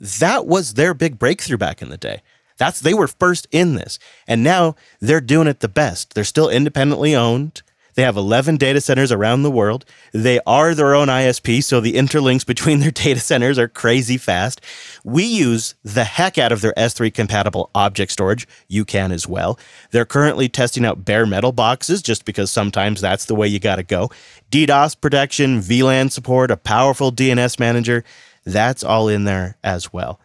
That 0.00 0.46
was 0.46 0.74
their 0.74 0.94
big 0.94 1.18
breakthrough 1.18 1.58
back 1.58 1.82
in 1.82 1.90
the 1.90 1.96
day. 1.96 2.22
That's 2.56 2.80
they 2.80 2.94
were 2.94 3.08
first 3.08 3.46
in 3.50 3.74
this. 3.74 3.98
And 4.26 4.42
now 4.42 4.74
they're 5.00 5.20
doing 5.20 5.46
it 5.46 5.60
the 5.60 5.68
best. 5.68 6.14
They're 6.14 6.24
still 6.24 6.48
independently 6.50 7.14
owned. 7.14 7.62
They 7.98 8.04
have 8.04 8.16
11 8.16 8.58
data 8.58 8.80
centers 8.80 9.10
around 9.10 9.42
the 9.42 9.50
world. 9.50 9.84
They 10.12 10.38
are 10.46 10.72
their 10.72 10.94
own 10.94 11.08
ISP, 11.08 11.64
so 11.64 11.80
the 11.80 11.94
interlinks 11.94 12.46
between 12.46 12.78
their 12.80 12.92
data 12.92 13.18
centers 13.18 13.58
are 13.58 13.66
crazy 13.66 14.16
fast. 14.16 14.60
We 15.02 15.24
use 15.24 15.74
the 15.82 16.04
heck 16.04 16.38
out 16.38 16.52
of 16.52 16.60
their 16.60 16.72
S3 16.74 17.12
compatible 17.12 17.70
object 17.74 18.12
storage. 18.12 18.46
You 18.68 18.84
can 18.84 19.10
as 19.10 19.26
well. 19.26 19.58
They're 19.90 20.04
currently 20.04 20.48
testing 20.48 20.84
out 20.84 21.04
bare 21.04 21.26
metal 21.26 21.50
boxes 21.50 22.00
just 22.00 22.24
because 22.24 22.52
sometimes 22.52 23.00
that's 23.00 23.24
the 23.24 23.34
way 23.34 23.48
you 23.48 23.58
got 23.58 23.76
to 23.76 23.82
go. 23.82 24.12
DDoS 24.52 25.00
protection, 25.00 25.58
VLAN 25.58 26.12
support, 26.12 26.52
a 26.52 26.56
powerful 26.56 27.10
DNS 27.10 27.58
manager. 27.58 28.04
That's 28.48 28.82
all 28.82 29.08
in 29.08 29.24
there 29.24 29.58
as 29.62 29.92
well. 29.92 30.18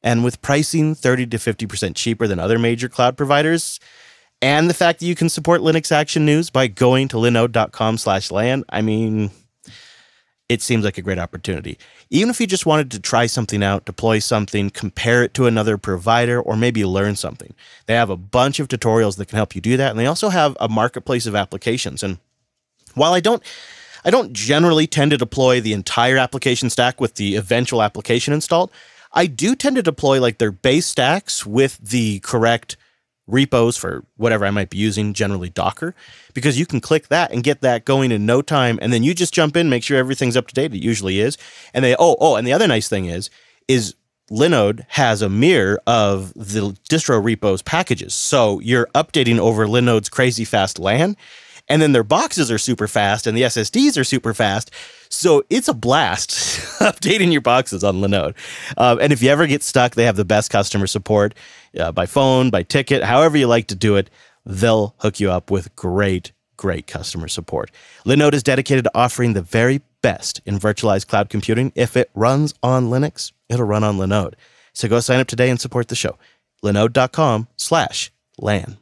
And 0.00 0.22
with 0.22 0.40
pricing 0.42 0.94
30 0.94 1.26
to 1.28 1.38
50% 1.38 1.96
cheaper 1.96 2.28
than 2.28 2.38
other 2.38 2.58
major 2.58 2.88
cloud 2.88 3.16
providers, 3.16 3.80
and 4.40 4.70
the 4.70 4.74
fact 4.74 5.00
that 5.00 5.06
you 5.06 5.14
can 5.14 5.28
support 5.28 5.60
Linux 5.60 5.90
Action 5.90 6.24
News 6.24 6.50
by 6.50 6.68
going 6.68 7.08
to 7.08 7.16
linode.com 7.16 7.98
slash 7.98 8.30
LAN, 8.30 8.62
I 8.68 8.80
mean, 8.82 9.30
it 10.48 10.62
seems 10.62 10.84
like 10.84 10.98
a 10.98 11.02
great 11.02 11.18
opportunity. 11.18 11.78
Even 12.10 12.30
if 12.30 12.40
you 12.40 12.46
just 12.46 12.66
wanted 12.66 12.92
to 12.92 13.00
try 13.00 13.26
something 13.26 13.62
out, 13.62 13.86
deploy 13.86 14.20
something, 14.20 14.70
compare 14.70 15.24
it 15.24 15.34
to 15.34 15.46
another 15.46 15.76
provider, 15.76 16.40
or 16.40 16.56
maybe 16.56 16.84
learn 16.84 17.16
something, 17.16 17.54
they 17.86 17.94
have 17.94 18.10
a 18.10 18.16
bunch 18.16 18.60
of 18.60 18.68
tutorials 18.68 19.16
that 19.16 19.26
can 19.26 19.36
help 19.36 19.54
you 19.54 19.60
do 19.60 19.76
that. 19.78 19.90
And 19.90 19.98
they 19.98 20.06
also 20.06 20.28
have 20.28 20.56
a 20.60 20.68
marketplace 20.68 21.26
of 21.26 21.34
applications. 21.34 22.02
And 22.02 22.18
while 22.94 23.14
I 23.14 23.20
don't 23.20 23.42
I 24.04 24.10
don't 24.10 24.32
generally 24.32 24.86
tend 24.86 25.10
to 25.12 25.16
deploy 25.16 25.60
the 25.60 25.72
entire 25.72 26.16
application 26.18 26.70
stack 26.70 27.00
with 27.00 27.14
the 27.14 27.36
eventual 27.36 27.82
application 27.82 28.34
installed. 28.34 28.70
I 29.12 29.26
do 29.26 29.54
tend 29.54 29.76
to 29.76 29.82
deploy 29.82 30.20
like 30.20 30.38
their 30.38 30.52
base 30.52 30.86
stacks 30.86 31.46
with 31.46 31.78
the 31.78 32.20
correct 32.20 32.76
repos 33.26 33.76
for 33.76 34.04
whatever 34.16 34.44
I 34.44 34.50
might 34.50 34.70
be 34.70 34.76
using, 34.78 35.14
generally 35.14 35.48
Docker, 35.48 35.94
because 36.34 36.58
you 36.58 36.66
can 36.66 36.80
click 36.80 37.08
that 37.08 37.32
and 37.32 37.42
get 37.42 37.62
that 37.62 37.84
going 37.84 38.12
in 38.12 38.26
no 38.26 38.42
time. 38.42 38.78
And 38.82 38.92
then 38.92 39.02
you 39.02 39.14
just 39.14 39.32
jump 39.32 39.56
in, 39.56 39.70
make 39.70 39.82
sure 39.82 39.96
everything's 39.96 40.36
up 40.36 40.48
to 40.48 40.54
date. 40.54 40.74
It 40.74 40.82
usually 40.82 41.20
is. 41.20 41.38
And 41.72 41.84
they, 41.84 41.96
oh, 41.98 42.16
oh, 42.20 42.36
and 42.36 42.46
the 42.46 42.52
other 42.52 42.66
nice 42.66 42.88
thing 42.88 43.06
is, 43.06 43.30
is 43.66 43.94
Linode 44.30 44.84
has 44.88 45.22
a 45.22 45.28
mirror 45.28 45.80
of 45.86 46.32
the 46.34 46.76
distro 46.88 47.22
repos 47.22 47.62
packages. 47.62 48.14
So 48.14 48.60
you're 48.60 48.88
updating 48.94 49.38
over 49.38 49.66
Linode's 49.66 50.08
crazy 50.08 50.44
fast 50.44 50.78
LAN 50.78 51.16
and 51.68 51.80
then 51.80 51.92
their 51.92 52.04
boxes 52.04 52.50
are 52.50 52.58
super 52.58 52.86
fast 52.86 53.26
and 53.26 53.36
the 53.36 53.42
SSDs 53.42 53.98
are 53.98 54.04
super 54.04 54.34
fast. 54.34 54.70
So 55.08 55.44
it's 55.48 55.68
a 55.68 55.74
blast 55.74 56.30
updating 56.80 57.32
your 57.32 57.40
boxes 57.40 57.82
on 57.82 57.96
Linode. 57.96 58.34
Uh, 58.76 58.96
and 59.00 59.12
if 59.12 59.22
you 59.22 59.30
ever 59.30 59.46
get 59.46 59.62
stuck, 59.62 59.94
they 59.94 60.04
have 60.04 60.16
the 60.16 60.24
best 60.24 60.50
customer 60.50 60.86
support 60.86 61.34
uh, 61.78 61.92
by 61.92 62.06
phone, 62.06 62.50
by 62.50 62.62
ticket, 62.62 63.02
however 63.02 63.36
you 63.36 63.46
like 63.46 63.68
to 63.68 63.74
do 63.74 63.96
it. 63.96 64.10
They'll 64.46 64.94
hook 64.98 65.20
you 65.20 65.30
up 65.30 65.50
with 65.50 65.74
great, 65.74 66.32
great 66.56 66.86
customer 66.86 67.28
support. 67.28 67.70
Linode 68.04 68.34
is 68.34 68.42
dedicated 68.42 68.84
to 68.84 68.90
offering 68.94 69.32
the 69.32 69.42
very 69.42 69.80
best 70.02 70.42
in 70.44 70.58
virtualized 70.58 71.06
cloud 71.06 71.30
computing. 71.30 71.72
If 71.74 71.96
it 71.96 72.10
runs 72.14 72.52
on 72.62 72.90
Linux, 72.90 73.32
it'll 73.48 73.64
run 73.64 73.84
on 73.84 73.96
Linode. 73.96 74.34
So 74.74 74.86
go 74.86 75.00
sign 75.00 75.20
up 75.20 75.28
today 75.28 75.48
and 75.48 75.58
support 75.58 75.88
the 75.88 75.94
show. 75.94 76.18
Linode.com 76.62 77.48
slash 77.56 78.12
LAN 78.38 78.78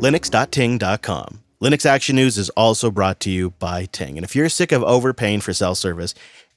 linux.ting.com. 0.00 1.40
Linux 1.62 1.84
Action 1.84 2.16
News 2.16 2.38
is 2.38 2.48
also 2.50 2.90
brought 2.90 3.20
to 3.20 3.30
you 3.30 3.50
by 3.50 3.84
Ting. 3.84 4.16
And 4.16 4.24
if 4.24 4.34
you're 4.34 4.48
sick 4.48 4.72
of 4.72 4.82
overpaying 4.82 5.40
for 5.40 5.52
cell 5.52 5.74
service, 5.74 6.14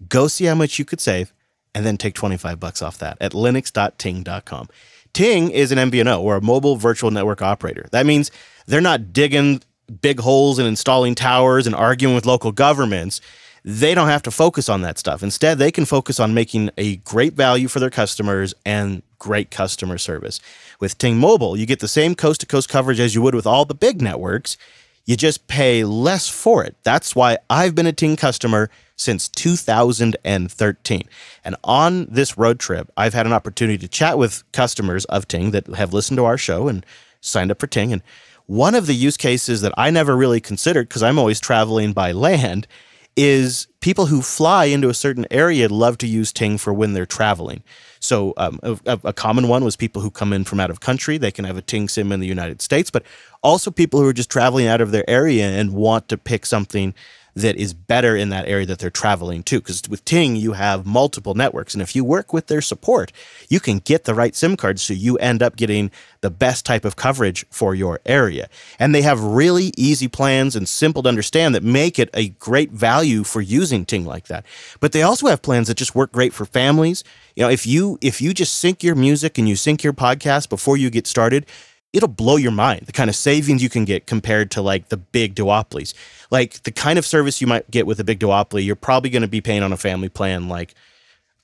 go 0.08 0.28
see 0.28 0.46
how 0.46 0.56
much 0.56 0.80
you 0.80 0.86
could 0.86 1.02
save 1.02 1.34
and 1.76 1.86
then 1.86 1.98
take 1.98 2.14
25 2.14 2.60
bucks 2.60 2.82
off 2.82 2.98
that 3.00 3.18
at 3.20 3.34
linux.ting.com. 3.34 4.70
Ting 5.14 5.52
is 5.52 5.72
an 5.72 5.78
MVNO 5.78 6.22
or 6.22 6.38
a 6.38 6.42
mobile 6.42 6.78
virtual 6.78 7.12
network 7.12 7.42
operator. 7.42 7.88
That 7.92 8.06
means 8.06 8.32
they're 8.66 8.82
not 8.82 9.12
digging 9.12 9.62
big 10.02 10.20
holes 10.20 10.58
and 10.58 10.68
installing 10.68 11.14
towers 11.14 11.68
and 11.68 11.76
arguing 11.76 12.16
with 12.16 12.26
local 12.26 12.52
governments 12.52 13.20
they 13.66 13.96
don't 13.96 14.10
have 14.10 14.24
to 14.24 14.32
focus 14.32 14.68
on 14.68 14.82
that 14.82 14.98
stuff. 14.98 15.24
Instead, 15.24 15.58
they 15.58 15.72
can 15.72 15.86
focus 15.86 16.20
on 16.20 16.34
making 16.34 16.70
a 16.78 16.98
great 16.98 17.34
value 17.34 17.68
for 17.68 17.80
their 17.80 17.90
customers 17.90 18.54
and 18.66 19.02
great 19.20 19.52
customer 19.52 19.98
service. 19.98 20.42
With 20.80 20.98
Ting 20.98 21.18
Mobile, 21.18 21.56
you 21.56 21.66
get 21.66 21.80
the 21.80 21.88
same 21.88 22.14
coast 22.14 22.42
to 22.42 22.46
coast 22.46 22.68
coverage 22.68 23.00
as 23.00 23.16
you 23.16 23.22
would 23.22 23.36
with 23.36 23.48
all 23.48 23.64
the 23.64 23.74
big 23.74 24.02
networks. 24.02 24.58
You 25.06 25.16
just 25.16 25.48
pay 25.48 25.84
less 25.84 26.28
for 26.28 26.64
it. 26.64 26.76
That's 26.84 27.16
why 27.16 27.38
I've 27.50 27.74
been 27.76 27.88
a 27.88 27.94
Ting 27.94 28.18
customer 28.18 28.70
since 28.98 29.30
2013. 29.30 31.04
And 31.44 31.56
on 31.64 32.06
this 32.06 32.38
road 32.38 32.60
trip, 32.60 32.92
I've 32.98 33.14
had 33.14 33.26
an 33.26 33.34
opportunity 33.34 33.78
to 33.78 33.88
chat 33.88 34.18
with 34.18 34.44
customers 34.52 35.06
of 35.06 35.28
Ting 35.28 35.52
that 35.52 35.68
have 35.68 35.94
listened 35.94 36.18
to 36.18 36.26
our 36.26 36.38
show 36.38 36.68
and 36.68 36.86
signed 37.22 37.52
up 37.52 37.60
for 37.60 37.68
Ting. 37.68 37.94
And 37.94 38.02
one 38.46 38.76
of 38.76 38.88
the 38.88 38.94
use 38.94 39.16
cases 39.16 39.62
that 39.62 39.74
I 39.78 39.90
never 39.90 40.18
really 40.18 40.42
considered, 40.42 40.90
because 40.90 41.04
I'm 41.04 41.18
always 41.18 41.40
traveling 41.40 41.94
by 41.94 42.12
land, 42.12 42.68
is 43.16 43.68
people 43.80 44.08
who 44.08 44.22
fly 44.22 44.66
into 44.66 44.90
a 44.90 44.94
certain 44.94 45.26
area 45.30 45.70
love 45.70 45.98
to 46.00 46.08
use 46.08 46.34
Ting 46.34 46.58
for 46.58 46.74
when 46.74 46.94
they're 46.94 47.06
traveling. 47.06 47.64
So 48.00 48.34
um, 48.38 48.60
a, 48.64 49.00
a, 49.04 49.14
common 49.14 49.48
one 49.48 49.64
was 49.64 49.76
people 49.76 50.02
who 50.02 50.12
come 50.12 50.34
in 50.34 50.44
from 50.44 50.60
out 50.60 50.70
of 50.70 50.80
country. 50.80 51.18
They 51.18 51.32
can 51.32 51.46
have 51.46 51.58
a 51.58 51.62
Ting 51.62 51.88
SIM 51.88 52.12
in 52.12 52.20
the 52.20 52.28
United 52.28 52.62
States, 52.62 52.90
but 52.90 53.04
also 53.42 53.72
people 53.72 54.00
who 54.02 54.08
are 54.08 54.14
just 54.14 54.30
traveling 54.30 54.68
out 54.68 54.82
of 54.82 54.92
their 54.92 55.10
area 55.10 55.46
and 55.48 55.74
want 55.74 56.10
to 56.10 56.18
pick 56.18 56.46
something 56.46 56.94
that 57.36 57.56
is 57.56 57.74
better 57.74 58.16
in 58.16 58.30
that 58.30 58.48
area 58.48 58.66
that 58.66 58.80
they're 58.80 58.90
traveling 58.90 59.44
to. 59.44 59.60
Because 59.60 59.82
with 59.90 60.06
Ting, 60.06 60.36
you 60.36 60.54
have 60.54 60.86
multiple 60.86 61.34
networks. 61.34 61.74
And 61.74 61.82
if 61.82 61.96
you 61.96 62.04
work 62.04 62.32
with 62.32 62.48
their 62.48 62.62
support, 62.62 63.12
you 63.50 63.60
can 63.60 63.80
get 63.80 64.04
the 64.04 64.14
right 64.14 64.36
SIM 64.36 64.56
card 64.56 64.80
so 64.80 64.94
you 64.94 65.18
end 65.18 65.42
up 65.42 65.56
getting 65.56 65.90
the 66.22 66.30
best 66.30 66.66
type 66.66 66.86
of 66.86 66.96
coverage 66.96 67.46
for 67.50 67.74
your 67.74 68.00
area. 68.06 68.48
And 68.80 68.94
they 68.94 69.02
have 69.02 69.22
really 69.22 69.74
easy 69.78 70.08
plans 70.08 70.56
and 70.56 70.68
simple 70.68 71.04
to 71.04 71.10
understand 71.10 71.56
that 71.56 71.64
make 71.64 71.98
it 71.98 72.10
a 72.14 72.30
great 72.30 72.72
value 72.72 73.24
for 73.24 73.42
using 73.42 73.86
Ting 73.86 74.06
like 74.06 74.28
that. 74.28 74.46
But 74.80 74.92
they 74.92 75.02
also 75.02 75.28
have 75.28 75.42
plans 75.42 75.68
that 75.68 75.78
just 75.78 75.96
work 75.96 76.12
great 76.12 76.34
for 76.34 76.46
families. 76.46 77.04
You 77.36 77.44
know, 77.44 77.50
if 77.50 77.66
you 77.66 77.98
if 78.02 78.22
you 78.22 78.34
just 78.34 78.56
sync 78.58 78.84
your 78.84 78.96
music 78.96 79.38
and 79.38 79.50
you 79.50 79.56
sync 79.56 79.84
your 79.84 79.94
podcast 79.94 80.50
before 80.50 80.78
you 80.78 80.90
get 80.90 81.08
started, 81.08 81.48
it'll 81.94 82.10
blow 82.10 82.36
your 82.36 82.52
mind 82.52 82.88
the 82.88 82.92
kind 82.92 83.10
of 83.10 83.16
savings 83.16 83.62
you 83.62 83.70
can 83.70 83.86
get 83.86 84.08
compared 84.08 84.52
to 84.52 84.62
like 84.62 84.90
the 84.90 84.98
big 84.98 85.36
duopolies. 85.36 85.94
Like 86.32 86.64
the 86.64 86.72
kind 86.72 86.98
of 87.00 87.06
service 87.06 87.40
you 87.40 87.48
might 87.48 87.70
get 87.70 87.86
with 87.86 88.00
a 88.00 88.04
big 88.04 88.20
duopoly, 88.20 88.66
you're 88.66 88.76
probably 88.76 89.12
going 89.12 89.22
to 89.22 89.28
be 89.28 89.42
paying 89.42 89.64
on 89.64 89.72
a 89.72 89.78
family 89.78 90.10
plan 90.10 90.50
like 90.50 90.74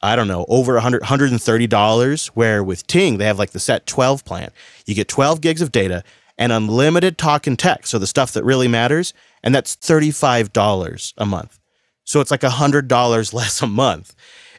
I 0.01 0.15
don't 0.15 0.29
know, 0.29 0.45
over 0.47 0.73
100 0.75 1.03
$130 1.03 2.27
where 2.27 2.63
with 2.63 2.87
Ting 2.87 3.17
they 3.17 3.25
have 3.25 3.39
like 3.39 3.51
the 3.51 3.59
set 3.59 3.85
12 3.85 4.25
plan. 4.25 4.49
You 4.85 4.95
get 4.95 5.07
12 5.07 5.41
gigs 5.41 5.61
of 5.61 5.71
data 5.71 6.03
and 6.37 6.51
unlimited 6.51 7.17
talk 7.17 7.47
and 7.47 7.59
text, 7.59 7.91
so 7.91 7.99
the 7.99 8.07
stuff 8.07 8.31
that 8.31 8.45
really 8.45 8.69
matters, 8.69 9.13
and 9.43 9.53
that's 9.53 9.75
$35 9.75 11.13
a 11.17 11.25
month. 11.25 11.59
So 12.05 12.21
it's 12.21 12.31
like 12.31 12.41
$100 12.41 13.33
less 13.33 13.61
a 13.61 13.67
month. 13.67 14.15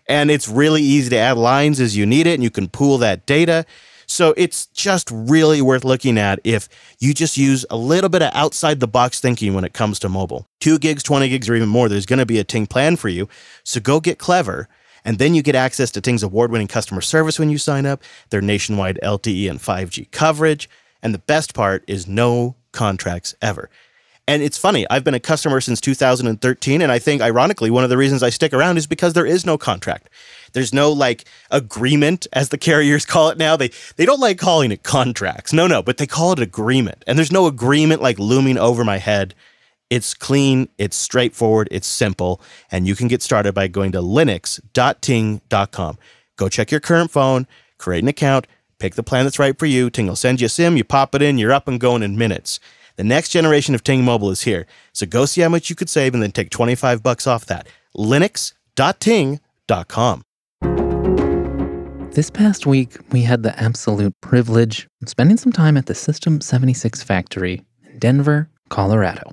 And 0.07 0.31
it's 0.31 0.49
really 0.49 0.83
easy 0.83 1.11
to 1.11 1.17
add 1.17 1.39
lines 1.39 1.81
as 1.81 1.97
you 1.97 2.05
need 2.05 2.27
it 2.27 2.35
and 2.35 2.43
you 2.43 2.51
can 2.51 2.69
pool 2.69 2.99
that 2.99 3.27
data 3.27 3.65
so 4.11 4.35
it's 4.37 4.67
just 4.67 5.09
really 5.13 5.63
worth 5.63 5.85
looking 5.85 6.19
at 6.19 6.41
if 6.43 6.69
you 6.99 7.15
just 7.15 7.37
use 7.37 7.65
a 7.71 7.77
little 7.77 8.11
bit 8.11 8.23
of 8.23 8.35
outside 8.35 8.81
the 8.81 8.89
box 8.89 9.21
thinking 9.21 9.55
when 9.55 9.63
it 9.63 9.73
comes 9.73 10.01
to 10.01 10.09
mobile. 10.09 10.49
Two 10.59 10.81
gigs, 10.81 11.05
20 11.05 11.29
gigs, 11.29 11.49
or 11.49 11.55
even 11.55 11.69
more, 11.69 11.89
there's 11.89 12.07
going 12.07 12.19
to 12.19 12.27
be 12.27 12.41
a 12.41 12.43
Ting 12.43 12.67
plan 12.67 12.97
for 12.97 13.09
you. 13.09 13.29
So 13.63 13.79
go 13.79 14.01
get 14.01 14.19
clever. 14.19 14.69
And 15.05 15.19
then 15.19 15.33
you 15.37 15.45
get 15.45 15.55
access 15.55 15.93
to 15.93 16.01
Ting's 16.01 16.25
award 16.25 16.51
winning 16.51 16.67
customer 16.67 17.03
service 17.03 17.39
when 17.39 17.51
you 17.51 17.57
sign 17.57 17.87
up, 17.87 18.03
their 18.31 18.41
nationwide 18.41 18.99
LTE 19.01 19.49
and 19.49 19.61
5G 19.61 20.11
coverage. 20.11 20.69
And 21.05 21.15
the 21.15 21.19
best 21.19 21.55
part 21.55 21.85
is 21.87 22.09
no 22.09 22.57
contracts 22.73 23.37
ever. 23.41 23.71
And 24.27 24.43
it's 24.43 24.59
funny, 24.59 24.87
I've 24.91 25.05
been 25.05 25.15
a 25.15 25.21
customer 25.21 25.61
since 25.61 25.81
2013. 25.81 26.83
And 26.83 26.91
I 26.91 26.99
think, 26.99 27.23
ironically, 27.23 27.71
one 27.71 27.85
of 27.85 27.91
the 27.91 27.97
reasons 27.97 28.25
I 28.25 28.31
stick 28.31 28.53
around 28.53 28.77
is 28.77 28.89
because 28.89 29.13
there 29.13 29.25
is 29.25 29.47
no 29.47 29.57
contract. 29.57 30.09
There's 30.53 30.73
no 30.73 30.91
like 30.91 31.25
agreement, 31.51 32.27
as 32.33 32.49
the 32.49 32.59
carriers 32.59 33.05
call 33.05 33.29
it 33.31 33.39
now. 33.39 33.57
They 33.57 33.71
they 33.97 34.07
don't 34.07 34.21
like 34.21 34.39
calling 34.39 34.73
it 34.73 34.83
contracts. 34.83 35.53
No, 35.53 35.67
no, 35.67 35.83
but 35.83 35.99
they 35.99 36.07
call 36.07 36.33
it 36.33 36.39
agreement. 36.39 37.05
And 37.07 37.19
there's 37.19 37.33
no 37.33 37.47
agreement 37.47 38.03
like 38.03 38.19
looming 38.19 38.59
over 38.59 38.85
my 38.85 38.99
head. 38.99 39.35
It's 39.91 40.15
clean, 40.15 40.69
it's 40.79 40.97
straightforward, 40.97 41.69
it's 41.73 41.89
simple, 41.89 42.41
and 42.71 42.87
you 42.87 42.95
can 42.95 43.09
get 43.09 43.23
started 43.23 43.55
by 43.55 43.67
going 43.67 43.91
to 43.93 43.99
linux.ting.com. 43.99 45.99
Go 46.37 46.49
check 46.49 46.71
your 46.71 46.81
current 46.81 47.11
phone, 47.11 47.49
create 47.77 48.05
an 48.05 48.09
account, 48.09 48.47
pick 48.79 48.95
the 48.95 49.03
plan 49.03 49.25
that's 49.25 49.41
right 49.41 49.59
for 49.59 49.67
you. 49.67 49.91
Ting 49.91 50.07
will 50.07 50.15
send 50.15 50.41
you 50.41 50.47
a 50.47 50.49
SIM, 50.49 50.77
you 50.77 50.85
pop 50.85 51.17
it 51.17 51.23
in, 51.23 51.39
you're 51.39 51.53
up 51.53 51.67
and 51.67 51.81
going 51.81 52.05
in 52.05 52.17
minutes. 52.17 52.61
The 52.97 53.05
next 53.05 53.31
generation 53.31 53.75
of 53.75 53.83
Ting 53.83 54.05
Mobile 54.05 54.31
is 54.31 54.43
here. 54.43 54.67
So 54.93 55.07
go 55.07 55.25
see 55.25 55.41
how 55.41 55.49
much 55.49 55.71
you 55.71 55.77
could 55.77 55.89
save 55.89 56.13
and 56.15 56.23
then 56.23 56.33
take 56.33 56.51
25 56.51 57.03
bucks 57.03 57.27
off 57.27 57.47
that. 57.47 57.67
Linux.ting.com. 57.97 60.23
This 62.13 62.29
past 62.29 62.67
week, 62.67 62.99
we 63.13 63.23
had 63.23 63.45
the 63.45 63.57
absolute 63.57 64.21
privilege 64.21 64.89
of 65.01 65.09
spending 65.09 65.37
some 65.37 65.53
time 65.53 65.77
at 65.77 65.87
the 65.87 65.95
System 65.95 66.41
76 66.41 67.05
factory 67.05 67.63
in 67.85 68.01
Denver, 68.01 68.51
Colorado. 68.69 69.31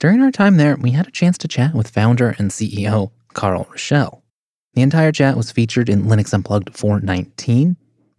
During 0.00 0.20
our 0.20 0.32
time 0.32 0.56
there, 0.56 0.74
we 0.74 0.90
had 0.90 1.06
a 1.06 1.12
chance 1.12 1.38
to 1.38 1.48
chat 1.48 1.74
with 1.74 1.88
founder 1.88 2.34
and 2.38 2.50
CEO 2.50 3.12
Carl 3.34 3.66
Richell. 3.66 4.22
The 4.74 4.82
entire 4.82 5.12
chat 5.12 5.36
was 5.36 5.52
featured 5.52 5.88
in 5.88 6.06
Linux 6.06 6.34
Unplugged 6.34 6.76
419, 6.76 7.76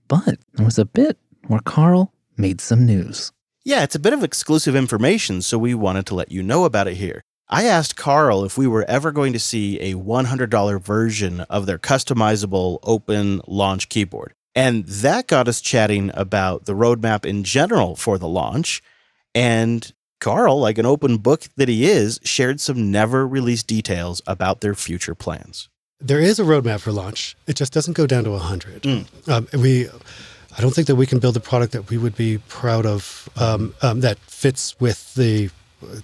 but 0.08 0.40
there 0.54 0.66
was 0.66 0.80
a 0.80 0.86
bit 0.86 1.18
where 1.48 1.60
Carl 1.60 2.14
made 2.38 2.62
some 2.62 2.86
news. 2.86 3.34
Yeah, 3.66 3.84
it's 3.84 3.96
a 3.96 4.00
bit 4.00 4.14
of 4.14 4.24
exclusive 4.24 4.78
information, 4.78 5.42
so 5.42 5.58
we 5.58 5.74
wanted 5.74 6.06
to 6.06 6.16
let 6.16 6.32
you 6.32 6.42
know 6.42 6.64
about 6.64 6.88
it 6.88 6.96
here. 6.96 7.22
I 7.50 7.64
asked 7.64 7.96
Carl 7.96 8.44
if 8.44 8.58
we 8.58 8.68
were 8.68 8.84
ever 8.90 9.12
going 9.12 9.32
to 9.34 9.40
see 9.40 9.80
a 9.80 9.94
$100 9.94 10.82
version 10.82 11.42
of 11.42 11.66
their 11.66 11.78
customizable 11.78 12.80
open 12.84 13.42
launch 13.48 13.88
keyboard. 13.88 14.34
And 14.54 14.86
that 14.86 15.28
got 15.28 15.48
us 15.48 15.62
chatting 15.62 16.12
about 16.14 16.66
the 16.66 16.74
roadmap 16.74 17.26
in 17.26 17.44
general 17.44 17.96
for 17.96 18.18
the 18.18 18.28
launch. 18.28 18.82
And 19.34 19.90
Carl, 20.20 20.60
like 20.60 20.78
an 20.78 20.86
open 20.86 21.18
book 21.20 21.44
that 21.56 21.70
he 21.70 21.86
is, 21.86 22.20
shared 22.24 22.60
some 22.60 22.92
never 22.92 23.26
released 23.26 23.68
details 23.68 24.22
about 24.28 24.62
their 24.62 24.76
future 24.76 25.16
plans. 25.16 25.70
There 26.00 26.20
is 26.20 26.40
a 26.40 26.44
roadmap 26.44 26.82
for 26.82 26.92
launch. 26.92 27.38
It 27.48 27.56
just 27.56 27.72
doesn't 27.72 27.94
go 27.94 28.08
down 28.08 28.26
to 28.26 28.32
100. 28.32 28.82
Mm. 28.84 29.30
Um, 29.30 29.48
we, 29.62 29.88
I 30.58 30.62
don't 30.62 30.74
think 30.74 30.88
that 30.88 30.96
we 30.96 31.06
can 31.06 31.20
build 31.20 31.38
a 31.38 31.40
product 31.40 31.72
that 31.74 31.90
we 31.90 31.98
would 31.98 32.16
be 32.16 32.40
proud 32.50 32.86
of 32.86 33.30
um, 33.38 33.74
um, 33.82 34.02
that 34.02 34.18
fits 34.20 34.78
with 34.80 35.14
the 35.16 35.50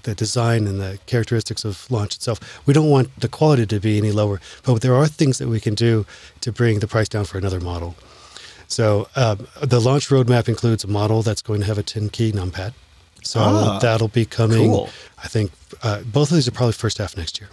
the 0.04 0.14
design 0.16 0.68
and 0.68 0.80
the 0.80 1.00
characteristics 1.06 1.66
of 1.66 1.90
launch 1.90 2.16
itself. 2.16 2.40
We 2.66 2.74
don't 2.74 2.90
want 2.90 3.20
the 3.20 3.28
quality 3.28 3.66
to 3.66 3.80
be 3.80 3.98
any 3.98 4.12
lower, 4.12 4.40
but 4.64 4.82
there 4.82 4.96
are 4.96 5.08
things 5.08 5.38
that 5.40 5.48
we 5.48 5.60
can 5.60 5.76
do 5.76 6.06
to 6.42 6.52
bring 6.52 6.80
the 6.80 6.88
price 6.88 7.10
down 7.10 7.26
for 7.26 7.38
another 7.38 7.60
model. 7.60 7.96
So 8.68 9.08
um, 9.16 9.48
the 9.62 9.80
launch 9.80 10.10
roadmap 10.10 10.48
includes 10.48 10.84
a 10.84 10.88
model 10.88 11.22
that's 11.22 11.42
going 11.42 11.62
to 11.62 11.66
have 11.68 11.78
a 11.78 11.84
10 11.84 12.10
key 12.10 12.32
numpad. 12.32 12.74
So 13.24 13.40
ah, 13.42 13.80
that'll 13.80 14.10
be 14.10 14.26
coming. 14.26 14.70
Cool. 14.70 14.90
I 15.24 15.28
think 15.28 15.52
uh, 15.82 16.02
both 16.02 16.30
of 16.32 16.36
these 16.36 16.48
are 16.48 16.52
probably 16.52 16.74
first 16.74 16.98
half 16.98 17.16
next 17.16 17.40
year. 17.40 17.50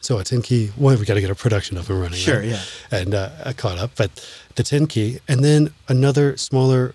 So 0.00 0.18
a 0.18 0.24
10 0.24 0.42
key, 0.42 0.68
one, 0.76 0.98
we 0.98 1.04
got 1.04 1.14
to 1.14 1.20
get 1.20 1.30
our 1.30 1.36
production 1.36 1.78
up 1.78 1.88
and 1.88 2.00
running. 2.00 2.18
Sure, 2.18 2.40
right? 2.40 2.48
yeah. 2.48 2.60
And 2.90 3.14
uh, 3.14 3.52
caught 3.56 3.78
up. 3.78 3.92
But 3.96 4.10
the 4.56 4.64
10 4.64 4.88
key, 4.88 5.20
and 5.28 5.44
then 5.44 5.72
another 5.88 6.36
smaller, 6.36 6.94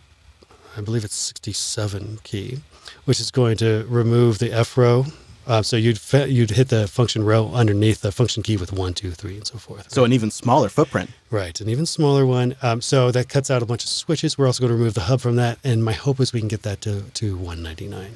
I 0.75 0.81
believe 0.81 1.05
it's 1.05 1.15
67 1.15 2.19
key 2.23 2.59
which 3.07 3.21
is 3.21 3.31
going 3.31 3.55
to 3.55 3.85
remove 3.87 4.37
the 4.37 4.51
F 4.51 4.77
row. 4.77 5.05
Uh, 5.47 5.61
so 5.61 5.77
you'd 5.77 5.97
you'd 6.27 6.51
hit 6.51 6.67
the 6.67 6.89
function 6.89 7.23
row 7.23 7.49
underneath 7.53 8.01
the 8.01 8.11
function 8.11 8.43
key 8.43 8.57
with 8.57 8.73
one, 8.73 8.93
two, 8.93 9.11
three, 9.11 9.37
and 9.37 9.47
so 9.47 9.57
forth. 9.57 9.85
Right? 9.85 9.91
So 9.91 10.03
an 10.03 10.11
even 10.11 10.29
smaller 10.29 10.67
footprint. 10.67 11.09
Right, 11.31 11.59
an 11.61 11.69
even 11.69 11.85
smaller 11.85 12.25
one. 12.25 12.57
Um, 12.61 12.81
so 12.81 13.11
that 13.11 13.29
cuts 13.29 13.49
out 13.49 13.63
a 13.63 13.65
bunch 13.65 13.85
of 13.85 13.89
switches. 13.89 14.37
We're 14.37 14.45
also 14.45 14.59
going 14.59 14.71
to 14.71 14.77
remove 14.77 14.93
the 14.93 15.07
hub 15.07 15.21
from 15.21 15.37
that, 15.37 15.57
and 15.63 15.85
my 15.85 15.93
hope 15.93 16.19
is 16.19 16.33
we 16.33 16.41
can 16.41 16.49
get 16.49 16.63
that 16.63 16.81
to 16.81 17.03
to 17.13 17.37
199. 17.37 18.11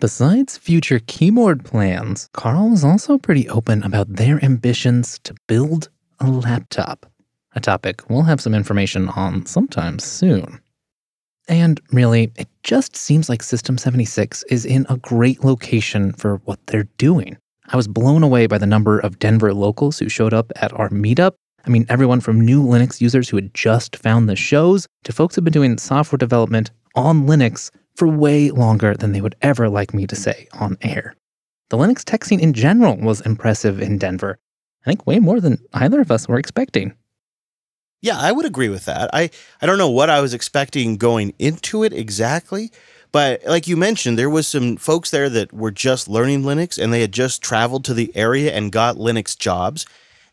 Besides 0.00 0.58
future 0.58 1.00
keyboard 1.06 1.64
plans, 1.64 2.28
Carl 2.32 2.70
was 2.70 2.84
also 2.84 3.18
pretty 3.18 3.48
open 3.48 3.84
about 3.84 4.12
their 4.12 4.44
ambitions 4.44 5.20
to 5.24 5.34
build 5.46 5.90
a 6.18 6.28
laptop, 6.28 7.06
a 7.54 7.60
topic 7.60 8.10
we'll 8.10 8.22
have 8.22 8.40
some 8.40 8.54
information 8.54 9.08
on 9.10 9.46
sometime 9.46 10.00
soon. 10.00 10.60
And 11.48 11.80
really, 11.92 12.30
it 12.36 12.48
just 12.62 12.94
seems 12.94 13.30
like 13.30 13.42
System 13.42 13.78
76 13.78 14.44
is 14.50 14.66
in 14.66 14.86
a 14.90 14.98
great 14.98 15.42
location 15.42 16.12
for 16.12 16.36
what 16.44 16.58
they're 16.66 16.88
doing. 16.98 17.38
I 17.70 17.76
was 17.76 17.88
blown 17.88 18.22
away 18.22 18.46
by 18.46 18.58
the 18.58 18.66
number 18.66 18.98
of 18.98 19.18
Denver 19.18 19.54
locals 19.54 19.98
who 19.98 20.08
showed 20.08 20.34
up 20.34 20.52
at 20.56 20.78
our 20.78 20.90
meetup. 20.90 21.32
I 21.66 21.70
mean, 21.70 21.86
everyone 21.88 22.20
from 22.20 22.40
new 22.40 22.62
Linux 22.62 23.00
users 23.00 23.28
who 23.28 23.36
had 23.36 23.52
just 23.54 23.96
found 23.96 24.28
the 24.28 24.36
shows 24.36 24.86
to 25.04 25.12
folks 25.12 25.34
who've 25.34 25.44
been 25.44 25.52
doing 25.52 25.78
software 25.78 26.18
development 26.18 26.70
on 26.94 27.26
Linux 27.26 27.70
for 27.96 28.08
way 28.08 28.50
longer 28.50 28.94
than 28.94 29.12
they 29.12 29.20
would 29.20 29.34
ever 29.42 29.68
like 29.68 29.92
me 29.92 30.06
to 30.06 30.16
say 30.16 30.48
on 30.52 30.76
air. 30.82 31.14
The 31.70 31.76
Linux 31.76 32.04
tech 32.04 32.24
scene 32.24 32.40
in 32.40 32.52
general 32.52 32.96
was 32.96 33.20
impressive 33.22 33.80
in 33.80 33.98
Denver. 33.98 34.38
I 34.86 34.90
think 34.90 35.06
way 35.06 35.18
more 35.18 35.40
than 35.40 35.58
either 35.74 36.00
of 36.00 36.10
us 36.10 36.28
were 36.28 36.38
expecting. 36.38 36.94
Yeah, 38.00 38.18
I 38.18 38.30
would 38.30 38.46
agree 38.46 38.68
with 38.68 38.84
that. 38.84 39.10
I, 39.12 39.30
I 39.60 39.66
don't 39.66 39.78
know 39.78 39.90
what 39.90 40.10
I 40.10 40.20
was 40.20 40.32
expecting 40.32 40.96
going 40.96 41.34
into 41.38 41.82
it 41.82 41.92
exactly, 41.92 42.70
but 43.10 43.42
like 43.44 43.66
you 43.66 43.76
mentioned, 43.76 44.18
there 44.18 44.30
was 44.30 44.46
some 44.46 44.76
folks 44.76 45.10
there 45.10 45.28
that 45.30 45.52
were 45.52 45.70
just 45.70 46.08
learning 46.08 46.42
Linux 46.42 46.80
and 46.80 46.92
they 46.92 47.00
had 47.00 47.12
just 47.12 47.42
traveled 47.42 47.84
to 47.86 47.94
the 47.94 48.12
area 48.14 48.52
and 48.52 48.70
got 48.70 48.96
Linux 48.96 49.36
jobs. 49.36 49.86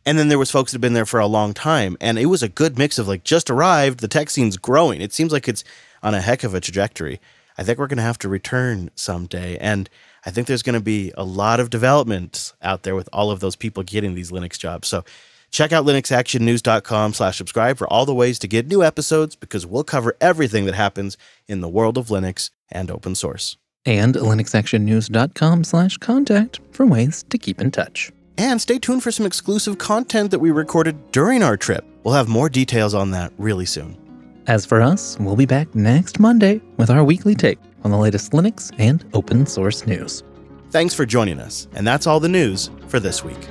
And 0.06 0.20
then 0.20 0.28
there 0.28 0.38
was 0.38 0.52
folks 0.52 0.72
that 0.72 0.76
had 0.76 0.82
been 0.82 0.94
there 0.94 1.06
for 1.06 1.20
a 1.20 1.26
long 1.26 1.56
time. 1.56 1.98
And 2.00 2.20
it 2.20 2.28
was 2.28 2.44
a 2.44 2.50
good 2.50 2.78
mix 2.78 3.00
of 3.00 3.08
like 3.08 3.24
just 3.24 3.50
arrived, 3.50 4.00
the 4.02 4.08
tech 4.08 4.30
scene's 4.30 4.58
growing. 4.58 5.02
It 5.02 5.14
seems 5.14 5.32
like 5.32 5.48
it's 5.48 5.64
on 6.04 6.14
a 6.14 6.22
heck 6.22 6.44
of 6.44 6.54
a 6.54 6.62
trajectory. 6.62 7.20
I 7.58 7.64
think 7.64 7.80
we're 7.80 7.88
going 7.88 7.98
to 7.98 8.04
have 8.04 8.20
to 8.20 8.30
return 8.30 8.92
someday. 8.96 9.58
And 9.58 9.90
I 10.26 10.30
think 10.30 10.46
there's 10.46 10.62
going 10.62 10.78
to 10.78 10.84
be 10.84 11.12
a 11.18 11.24
lot 11.24 11.60
of 11.60 11.72
development 11.72 12.54
out 12.62 12.84
there 12.84 12.96
with 12.96 13.10
all 13.12 13.32
of 13.32 13.40
those 13.40 13.56
people 13.56 13.82
getting 13.82 14.14
these 14.14 14.30
Linux 14.30 14.60
jobs. 14.60 14.88
So 14.88 15.04
Check 15.52 15.72
out 15.72 15.86
linuxactionnews.com 15.86 17.14
slash 17.14 17.38
subscribe 17.38 17.78
for 17.78 17.88
all 17.88 18.06
the 18.06 18.14
ways 18.14 18.40
to 18.40 18.48
get 18.48 18.68
new 18.68 18.84
episodes 18.84 19.36
because 19.36 19.66
we'll 19.66 19.84
cover 19.84 20.16
everything 20.20 20.66
that 20.66 20.76
happens 20.76 21.18
in 21.48 21.62
the 21.62 21.70
world 21.70 21.98
of 21.98 22.08
Linux 22.08 22.50
and 22.72 22.92
open 22.92 23.16
source. 23.16 23.58
And 23.86 24.16
linuxactionnews.com 24.16 25.64
slash 25.64 25.98
contact 25.98 26.60
for 26.72 26.86
ways 26.86 27.24
to 27.30 27.38
keep 27.38 27.62
in 27.62 27.72
touch. 27.72 28.12
And 28.38 28.60
stay 28.60 28.80
tuned 28.80 29.04
for 29.04 29.12
some 29.12 29.26
exclusive 29.26 29.78
content 29.78 30.32
that 30.32 30.40
we 30.40 30.52
recorded 30.52 31.12
during 31.12 31.42
our 31.42 31.56
trip. 31.56 31.86
We'll 32.04 32.16
have 32.16 32.28
more 32.28 32.50
details 32.50 32.94
on 32.94 33.12
that 33.12 33.32
really 33.38 33.66
soon. 33.66 33.98
As 34.48 34.66
for 34.66 34.82
us, 34.82 35.18
we'll 35.20 35.36
be 35.36 35.46
back 35.46 35.74
next 35.74 36.20
Monday 36.20 36.62
with 36.78 36.90
our 36.90 37.04
weekly 37.04 37.34
take 37.34 37.60
on 37.84 37.92
the 37.92 37.98
latest 37.98 38.32
Linux 38.32 38.72
and 38.78 39.06
open 39.14 39.46
source 39.46 39.88
news. 39.88 40.24
Thanks 40.72 40.94
for 40.94 41.06
joining 41.06 41.40
us, 41.40 41.68
and 41.74 41.88
that's 41.88 42.06
all 42.06 42.20
the 42.20 42.28
news 42.28 42.70
for 42.88 43.00
this 43.00 43.24
week. 43.24 43.48